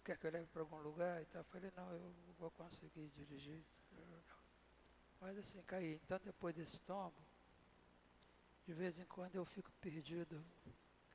[0.04, 1.20] Quer que eu leve para algum lugar?
[1.22, 3.62] Então eu falei, não, eu vou conseguir dirigir.
[5.20, 6.00] Mas assim, caí.
[6.04, 7.20] Então depois desse tombo,
[8.66, 10.44] de vez em quando eu fico perdido,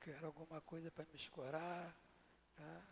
[0.01, 1.95] quero alguma coisa para me escorar,
[2.56, 2.84] tá?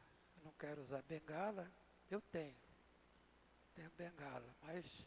[0.43, 1.72] não quero usar bengala,
[2.09, 2.55] eu tenho.
[3.76, 5.05] Tenho bengala, mas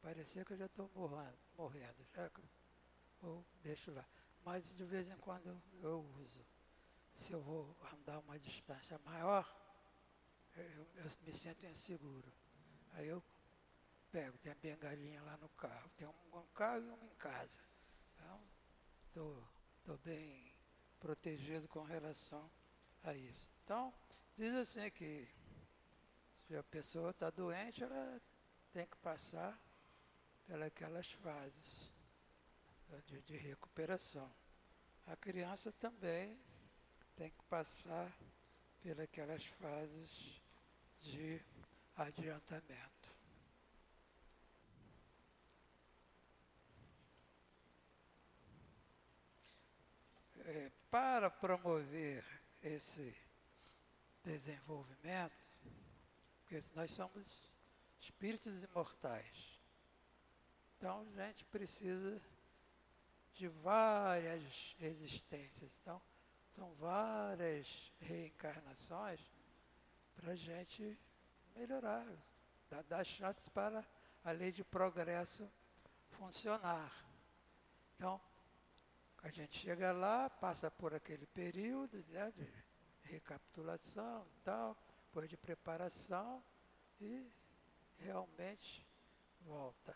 [0.00, 2.06] parecia que eu já estou morrendo, morrendo.
[2.14, 2.30] Já
[3.22, 4.04] ou deixo lá.
[4.44, 6.44] Mas de vez em quando eu uso.
[7.16, 9.44] Se eu vou andar uma distância maior,
[10.56, 12.32] eu, eu me sinto inseguro.
[12.92, 13.22] Aí eu
[14.10, 15.90] pego, tem a bengalinha lá no carro.
[15.96, 17.60] Tem um, um carro e uma em casa.
[18.14, 18.40] Então,
[19.78, 20.52] estou bem
[21.00, 22.50] protegido com relação
[23.02, 23.48] a isso.
[23.64, 23.92] Então,
[24.36, 25.28] diz assim que
[26.46, 28.20] se a pessoa está doente, ela
[28.72, 29.58] tem que passar
[30.46, 31.90] pelas fases
[33.06, 34.30] de, de recuperação.
[35.06, 36.38] A criança também
[37.16, 38.12] tem que passar
[39.12, 40.40] pelas fases
[41.00, 41.40] de
[41.96, 43.16] adiantamento.
[50.44, 52.24] É, para promover
[52.62, 53.16] esse
[54.22, 55.32] desenvolvimento,
[56.42, 57.26] porque nós somos
[58.00, 59.60] espíritos imortais.
[60.76, 62.20] Então a gente precisa
[63.34, 65.70] de várias existências.
[65.82, 66.00] Então,
[66.56, 69.20] são várias reencarnações
[70.14, 70.98] para a gente
[71.54, 72.06] melhorar,
[72.70, 73.84] dar, dar chances para
[74.24, 75.48] a lei de progresso
[76.08, 76.90] funcionar.
[77.94, 78.18] Então,
[79.22, 82.48] a gente chega lá, passa por aquele período né, de
[83.02, 86.42] recapitulação e tal, depois de preparação
[86.98, 87.30] e
[87.98, 88.86] realmente
[89.42, 89.94] volta.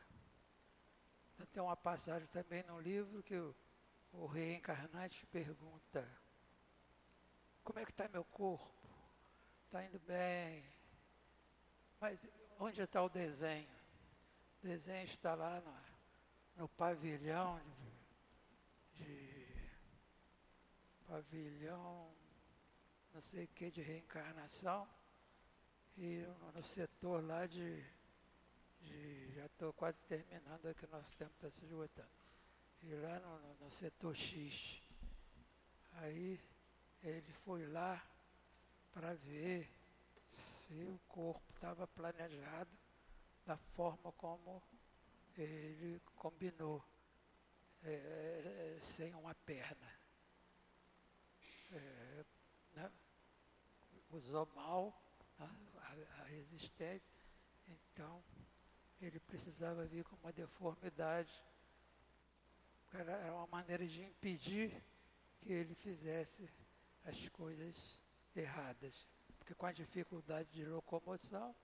[1.53, 3.57] Tem uma passagem também no livro que o,
[4.13, 6.07] o reencarnante pergunta,
[7.63, 8.71] como é que está meu corpo?
[9.67, 10.65] Está indo bem.
[12.01, 12.19] Mas
[12.59, 13.69] onde está o desenho?
[14.63, 17.61] O desenho está lá no, no pavilhão
[18.95, 19.47] de, de,
[21.07, 22.15] pavilhão
[23.13, 24.89] não sei o que de reencarnação
[25.97, 27.85] e no, no setor lá de
[28.83, 32.09] de, já estou quase terminando aqui, nosso tempo está se esgotando.
[32.83, 34.81] E lá no, no, no setor X.
[35.93, 36.41] Aí
[37.03, 38.05] ele foi lá
[38.93, 39.69] para ver
[40.29, 42.71] se o corpo estava planejado
[43.47, 44.63] da forma como
[45.37, 46.85] ele combinou,
[47.83, 49.91] é, sem uma perna.
[51.73, 52.25] É,
[52.75, 52.93] né?
[54.11, 54.95] Usou mal
[55.39, 55.45] a,
[56.21, 57.23] a resistência,
[57.69, 58.23] então
[59.01, 61.33] ele precisava vir com uma deformidade.
[62.93, 64.83] Era uma maneira de impedir
[65.41, 66.51] que ele fizesse
[67.05, 67.99] as coisas
[68.35, 69.07] erradas.
[69.39, 71.55] Porque com a dificuldade de locomoção,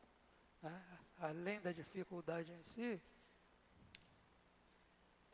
[0.63, 3.01] né, além da dificuldade em si,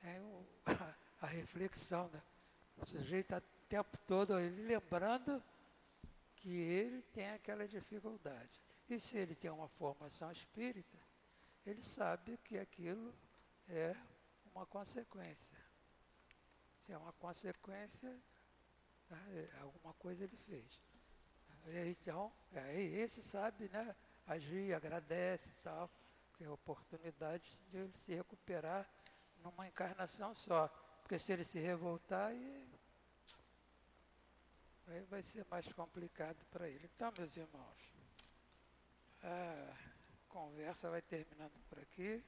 [0.00, 0.46] tem o,
[1.20, 2.08] a, reflexão.
[2.08, 2.22] Né?
[2.76, 5.42] O sujeito está o tempo todo ele lembrando
[6.36, 8.60] que ele tem aquela dificuldade.
[8.88, 10.98] E se ele tem uma formação espírita,
[11.64, 13.14] ele sabe que aquilo
[13.68, 13.96] é
[14.54, 15.56] uma consequência.
[16.80, 18.20] Se é uma consequência,
[19.60, 20.80] alguma coisa ele fez.
[21.66, 23.94] Então, aí esse sabe, né,
[24.26, 25.90] agir, agradece e tal,
[26.34, 28.88] que é a oportunidade de ele se recuperar
[29.42, 30.68] numa encarnação só.
[31.02, 32.32] Porque se ele se revoltar,
[34.86, 36.90] aí vai ser mais complicado para ele.
[36.94, 37.92] Então, meus irmãos,
[39.22, 39.76] ah,
[40.28, 42.24] conversa vai terminando por aqui.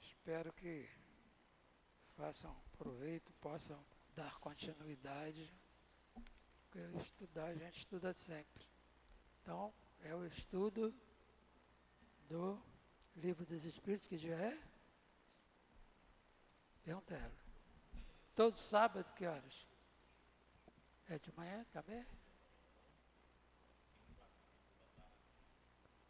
[0.00, 0.88] Espero que
[2.16, 5.52] façam proveito, possam dar continuidade.
[6.72, 8.66] Porque estudar, a gente estuda sempre.
[9.42, 10.94] Então, é o estudo
[12.30, 12.58] do
[13.14, 14.58] Livro dos Espíritos, que já é?
[16.82, 17.36] Pergunta ela.
[18.34, 19.66] Todo sábado, que horas?
[21.10, 22.06] É de manhã também?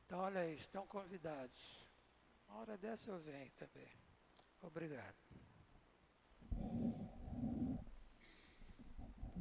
[0.07, 1.85] Então, olha aí, estão convidados.
[2.49, 3.91] Uma hora dessa eu venho também.
[4.63, 5.17] Obrigado.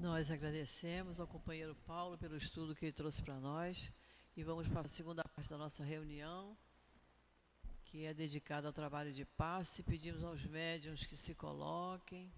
[0.01, 3.93] Nós agradecemos ao companheiro Paulo pelo estudo que ele trouxe para nós
[4.35, 6.57] e vamos para a segunda parte da nossa reunião,
[7.85, 9.83] que é dedicada ao trabalho de passe.
[9.83, 12.33] Pedimos aos médiums que se coloquem,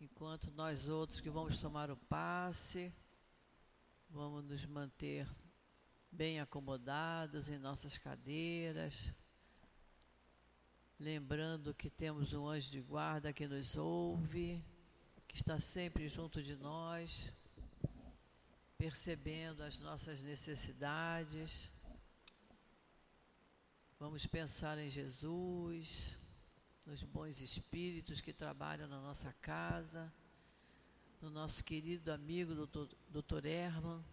[0.00, 2.94] enquanto nós outros que vamos tomar o passe,
[4.08, 5.28] vamos nos manter
[6.12, 9.12] bem acomodados em nossas cadeiras,
[10.96, 14.64] lembrando que temos um anjo de guarda que nos ouve,
[15.34, 17.28] que está sempre junto de nós,
[18.78, 21.68] percebendo as nossas necessidades.
[23.98, 26.16] Vamos pensar em Jesus,
[26.86, 30.12] nos bons espíritos que trabalham na nossa casa,
[31.20, 34.04] no nosso querido amigo doutor, doutor Herman,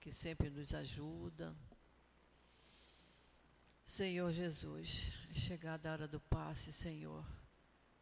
[0.00, 1.54] que sempre nos ajuda.
[3.84, 7.24] Senhor Jesus, é chegada a hora do passe, Senhor,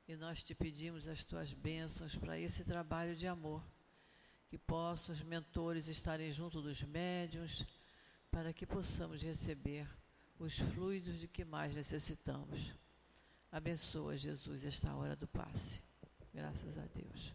[0.09, 3.63] e nós te pedimos as tuas bênçãos para esse trabalho de amor,
[4.49, 7.67] que possam os mentores estarem junto dos médiuns,
[8.31, 9.87] para que possamos receber
[10.39, 12.73] os fluidos de que mais necessitamos.
[13.53, 15.83] Abençoa, Jesus, esta hora do passe.
[16.33, 17.35] Graças a Deus.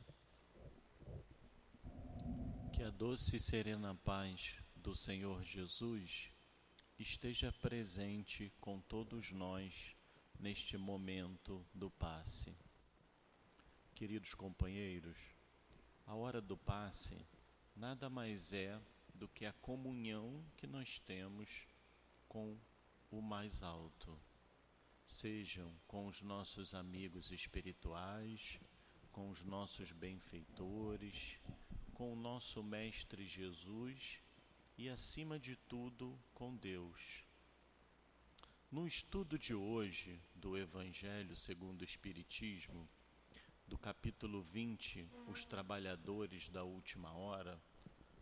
[2.71, 6.31] Que a doce e serena paz do Senhor Jesus
[6.97, 9.95] esteja presente com todos nós
[10.39, 12.55] neste momento do passe.
[14.03, 15.17] Queridos companheiros,
[16.05, 17.25] a hora do passe
[17.73, 18.77] nada mais é
[19.15, 21.65] do que a comunhão que nós temos
[22.27, 22.59] com
[23.09, 24.19] o mais alto.
[25.07, 28.59] Sejam com os nossos amigos espirituais,
[29.09, 31.39] com os nossos benfeitores,
[31.93, 34.21] com o nosso Mestre Jesus
[34.77, 37.23] e, acima de tudo, com Deus.
[38.69, 42.85] No estudo de hoje do Evangelho segundo o Espiritismo,
[43.67, 47.61] do capítulo 20, Os Trabalhadores da Última Hora,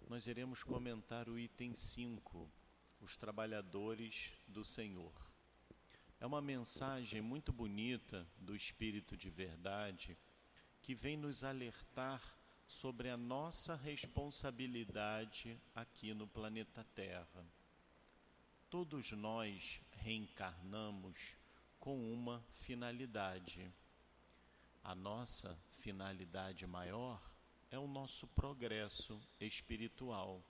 [0.10, 2.50] nós iremos comentar o item 5,
[3.00, 5.14] Os Trabalhadores do Senhor.
[6.20, 10.18] É uma mensagem muito bonita do Espírito de Verdade
[10.82, 12.22] que vem nos alertar
[12.68, 17.46] sobre a nossa responsabilidade aqui no planeta Terra.
[18.70, 21.36] Todos nós reencarnamos
[21.80, 23.70] com uma finalidade.
[24.84, 27.22] A nossa finalidade maior
[27.70, 30.44] é o nosso progresso espiritual.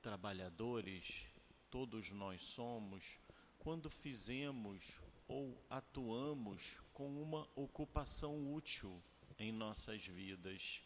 [0.00, 1.26] Trabalhadores,
[1.70, 3.18] todos nós somos,
[3.58, 9.02] quando fizemos ou atuamos com uma ocupação útil
[9.38, 10.80] em nossas vidas.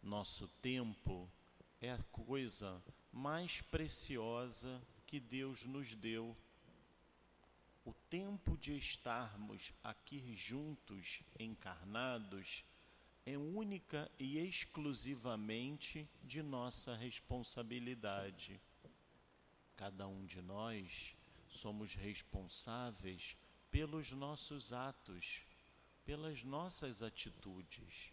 [0.00, 1.28] Nosso tempo
[1.80, 6.36] é a coisa mais preciosa que Deus nos deu.
[7.84, 12.64] O tempo de estarmos aqui juntos, encarnados,
[13.26, 18.60] é única e exclusivamente de nossa responsabilidade.
[19.76, 21.14] Cada um de nós
[21.48, 23.36] somos responsáveis
[23.70, 25.42] pelos nossos atos
[26.04, 28.12] pelas nossas atitudes.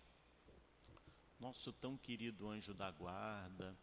[1.40, 3.76] Nosso tão querido anjo da guarda,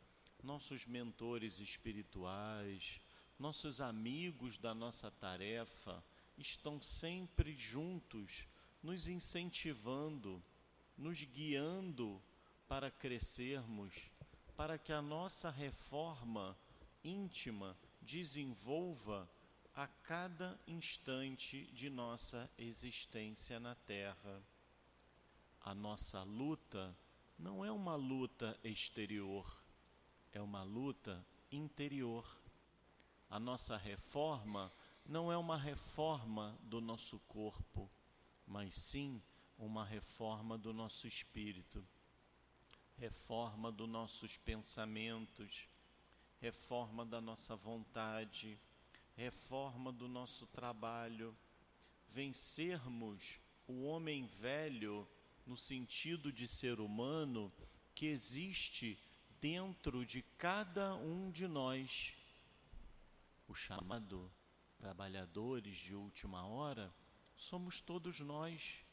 [0.42, 3.00] nossos mentores espirituais,
[3.38, 6.02] nossos amigos da nossa tarefa
[6.36, 8.46] estão sempre juntos,
[8.82, 10.42] nos incentivando,
[10.96, 12.20] nos guiando
[12.66, 14.10] para crescermos,
[14.56, 16.56] para que a nossa reforma
[17.02, 19.28] íntima desenvolva
[19.74, 24.42] a cada instante de nossa existência na Terra.
[25.60, 26.96] A nossa luta
[27.38, 29.46] não é uma luta exterior,
[30.32, 32.26] é uma luta interior.
[33.30, 34.72] A nossa reforma
[35.04, 37.90] não é uma reforma do nosso corpo,
[38.46, 39.22] mas sim
[39.58, 41.86] uma reforma do nosso espírito,
[42.96, 45.68] reforma dos nossos pensamentos,
[46.40, 48.58] reforma da nossa vontade
[49.18, 51.36] reforma do nosso trabalho,
[52.08, 55.08] vencermos o homem velho
[55.44, 57.52] no sentido de ser humano
[57.96, 58.96] que existe
[59.40, 62.14] dentro de cada um de nós.
[63.48, 64.30] O chamado
[64.76, 66.92] trabalhadores de última hora
[67.34, 68.84] somos todos nós.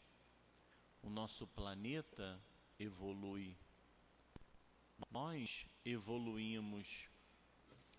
[1.03, 2.41] O nosso planeta
[2.79, 3.55] evolui.
[5.11, 7.09] Nós evoluímos.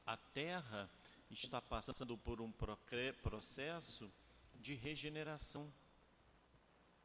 [0.07, 0.89] A Terra
[1.31, 2.51] está passando por um
[3.23, 4.11] processo
[4.55, 5.71] de regeneração,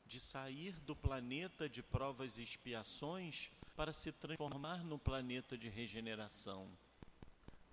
[0.05, 6.69] de sair do planeta de provas e expiações para se transformar no planeta de regeneração.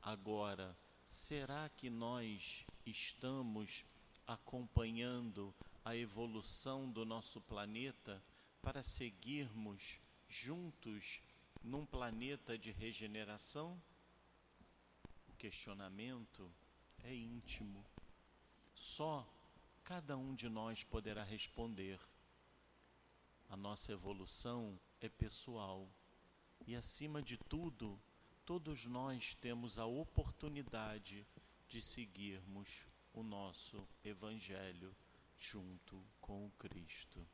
[0.03, 0.77] Agora,
[1.09, 3.83] será que nós estamos
[4.27, 8.23] acompanhando a evolução do nosso planeta
[8.61, 9.99] para seguirmos
[10.29, 11.23] juntos
[11.65, 13.81] num planeta de regeneração?
[15.39, 16.51] questionamento
[17.05, 17.87] é íntimo.
[18.75, 19.27] Só
[19.85, 22.01] cada um de nós poderá responder.
[23.49, 25.89] A nossa evolução é pessoal
[26.67, 27.99] e, acima de tudo,
[28.49, 31.27] todos nós temos a oportunidade
[31.69, 34.97] de seguirmos o nosso Evangelho
[35.37, 37.29] junto com o Cristo.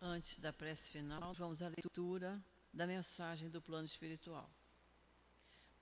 [0.00, 4.50] Antes da prece final, vamos à leitura da mensagem do plano espiritual.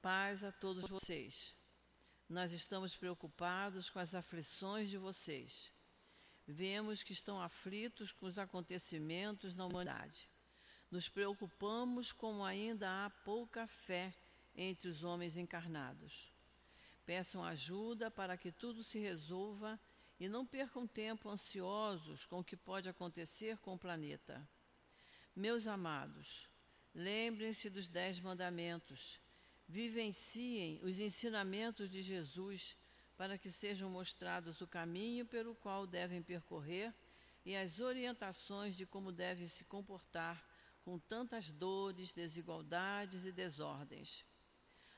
[0.02, 1.54] Paz a todos vocês.
[2.28, 5.72] Nós estamos preocupados com as aflições de vocês.
[6.44, 10.28] Vemos que estão aflitos com os acontecimentos na humanidade.
[10.90, 14.12] Nos preocupamos como ainda há pouca fé
[14.56, 16.32] entre os homens encarnados.
[17.06, 19.78] Peçam ajuda para que tudo se resolva
[20.18, 24.46] e não percam tempo ansiosos com o que pode acontecer com o planeta.
[25.34, 26.48] Meus amados,
[26.92, 29.20] lembrem-se dos Dez Mandamentos,
[29.68, 32.76] vivenciem os ensinamentos de Jesus
[33.16, 36.92] para que sejam mostrados o caminho pelo qual devem percorrer
[37.44, 40.49] e as orientações de como devem se comportar
[40.84, 44.24] com tantas dores, desigualdades e desordens.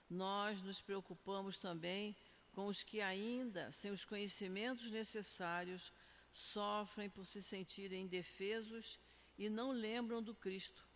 [0.08, 2.16] Nós nos preocupamos também
[2.52, 5.92] com os que ainda, sem os conhecimentos necessários,
[6.30, 8.98] sofrem por se sentirem indefesos
[9.38, 10.86] e não lembram do Cristo.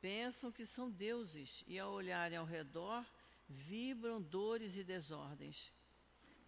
[0.00, 3.04] Pensam que são deuses e, ao olharem ao redor,
[3.48, 5.72] vibram dores e desordens.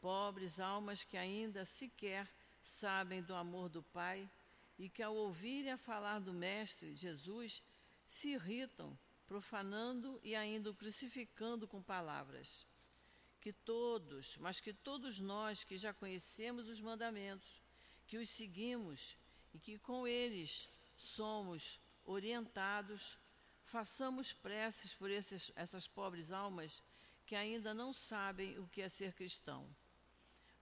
[0.01, 2.29] Pobres almas que ainda sequer
[2.61, 4.31] sabem do amor do Pai
[4.79, 7.63] e que, ao ouvirem a falar do Mestre Jesus,
[8.13, 12.67] se irritam, profanando e ainda o crucificando com palavras
[13.41, 17.63] que todos, mas que todos nós que já conhecemos os mandamentos,
[18.07, 19.17] que os seguimos
[19.55, 23.19] e que com eles somos orientados,
[23.65, 26.83] façamos preces por esses, essas pobres almas
[27.25, 29.67] que ainda não sabem o que é ser cristão.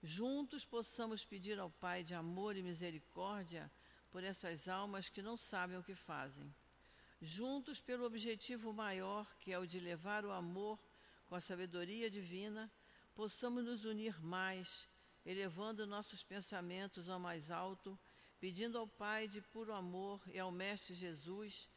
[0.00, 3.68] Juntos possamos pedir ao Pai de amor e misericórdia
[4.12, 6.48] por essas almas que não sabem o que fazem.
[7.20, 10.78] Juntos pelo objetivo maior, que é o de levar o amor
[11.28, 12.70] com a sabedoria divina,
[13.14, 14.88] possamos nos unir mais,
[15.24, 17.98] elevando nossos pensamentos ao mais alto,
[18.38, 21.68] pedindo ao Pai de puro amor e ao Mestre Jesus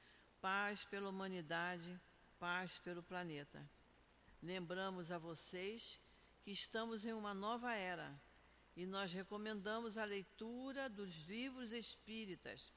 [0.44, 1.98] paz pela humanidade,
[2.38, 3.66] paz pelo planeta.
[4.41, 5.98] Lembramos a vocês
[6.41, 8.14] que estamos em uma nova era
[8.76, 12.74] e nós recomendamos a leitura dos livros espíritas,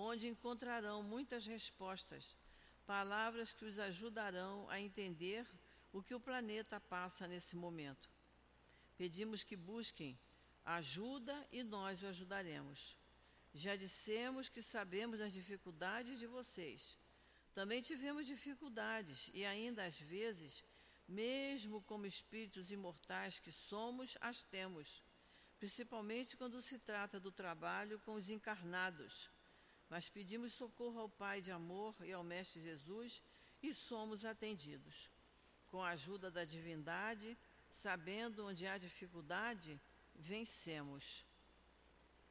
[0.00, 2.36] onde encontrarão muitas respostas,
[2.86, 5.44] palavras que os ajudarão a entender
[5.92, 8.08] o que o planeta passa nesse momento.
[8.96, 10.16] Pedimos que busquem
[10.64, 12.96] ajuda e nós o ajudaremos.
[13.52, 16.96] Já dissemos que sabemos das dificuldades de vocês.
[17.52, 20.64] Também tivemos dificuldades e ainda às vezes,
[21.08, 25.02] mesmo como espíritos imortais que somos, as temos,
[25.58, 29.28] principalmente quando se trata do trabalho com os encarnados.
[29.88, 33.22] Mas pedimos socorro ao Pai de amor e ao Mestre Jesus
[33.62, 35.10] e somos atendidos
[35.70, 37.36] com a ajuda da divindade,
[37.68, 39.80] sabendo onde há dificuldade,
[40.14, 41.24] vencemos.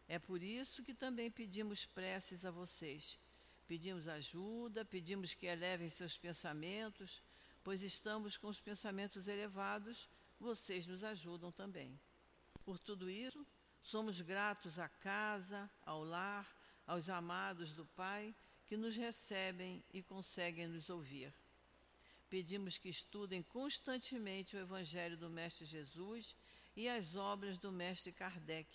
[0.07, 3.19] É por isso que também pedimos preces a vocês.
[3.67, 7.21] Pedimos ajuda, pedimos que elevem seus pensamentos,
[7.63, 11.99] pois estamos com os pensamentos elevados, vocês nos ajudam também.
[12.63, 13.45] Por tudo isso,
[13.81, 16.47] somos gratos à casa, ao lar,
[16.87, 18.33] aos amados do Pai
[18.65, 21.33] que nos recebem e conseguem nos ouvir.
[22.29, 26.35] Pedimos que estudem constantemente o Evangelho do Mestre Jesus
[26.75, 28.69] e as obras do Mestre Kardec,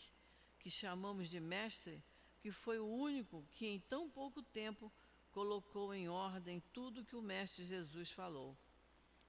[0.58, 2.02] que chamamos de Mestre,
[2.40, 4.92] que foi o único que em tão pouco tempo
[5.30, 8.56] colocou em ordem tudo que o Mestre Jesus falou.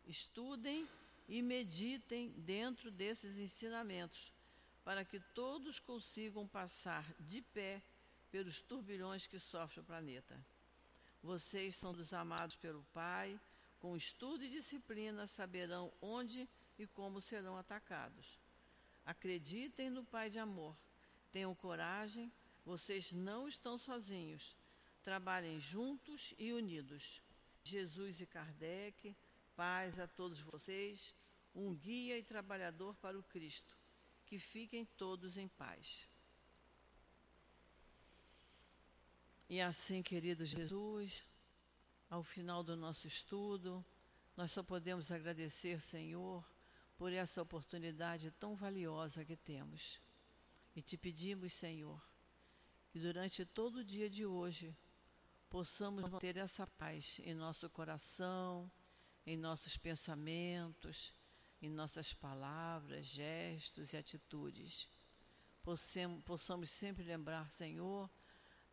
[0.06, 0.88] Estudem
[1.28, 4.32] e meditem dentro desses ensinamentos,
[4.84, 7.82] para que todos consigam passar de pé
[8.34, 10.44] pelos turbilhões que sofre o planeta.
[11.22, 13.40] Vocês são dos amados pelo Pai
[13.78, 16.50] com estudo e disciplina, saberão onde
[16.80, 18.40] e como serão atacados.
[19.06, 20.76] Acreditem no Pai de amor.
[21.32, 22.34] Tenham coragem,
[22.66, 24.56] vocês não estão sozinhos.
[25.04, 27.22] Trabalhem juntos e unidos.
[27.64, 29.16] Jesus e Kardec,
[29.56, 31.14] paz a todos vocês,
[31.54, 33.78] um guia e trabalhador para o Cristo.
[34.26, 36.08] Que fiquem todos em paz.
[39.54, 41.24] E assim, querido Jesus,
[42.10, 43.86] ao final do nosso estudo,
[44.36, 46.44] nós só podemos agradecer, Senhor,
[46.98, 50.02] por essa oportunidade tão valiosa que temos.
[50.76, 52.02] E te pedimos, Senhor,
[52.90, 54.76] que durante todo o dia de hoje
[55.52, 58.72] possamos ter essa paz em nosso coração,
[59.24, 61.14] em nossos pensamentos,
[61.62, 64.90] em nossas palavras, gestos e atitudes.
[65.62, 68.10] Possamos sempre lembrar, Senhor,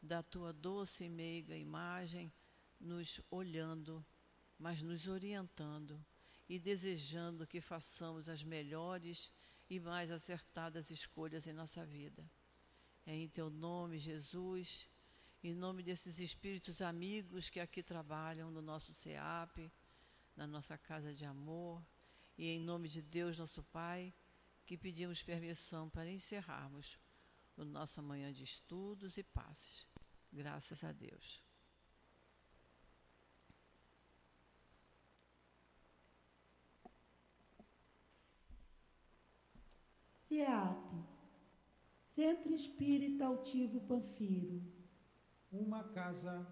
[0.02, 2.32] da tua doce e meiga imagem
[2.80, 4.04] nos olhando,
[4.58, 6.02] mas nos orientando
[6.48, 9.32] e desejando que façamos as melhores
[9.68, 12.28] e mais acertadas escolhas em nossa vida.
[13.06, 14.88] É em teu nome, Jesus,
[15.42, 19.70] em nome desses espíritos amigos que aqui trabalham no nosso CEAP,
[20.36, 21.82] na nossa casa de amor,
[22.36, 24.12] e em nome de Deus, nosso Pai,
[24.66, 26.98] que pedimos permissão para encerrarmos
[27.60, 29.86] a nossa manhã de estudos e passes.
[30.32, 31.42] Graças a Deus.
[40.14, 41.04] CEAP,
[42.02, 44.62] Centro Espírita Altivo Panfiro.
[45.50, 46.46] Uma casa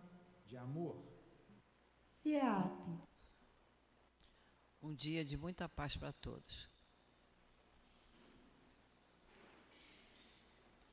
[0.44, 1.06] de amor.
[2.06, 3.08] CEAP.
[4.82, 6.68] Um dia de muita paz para todos.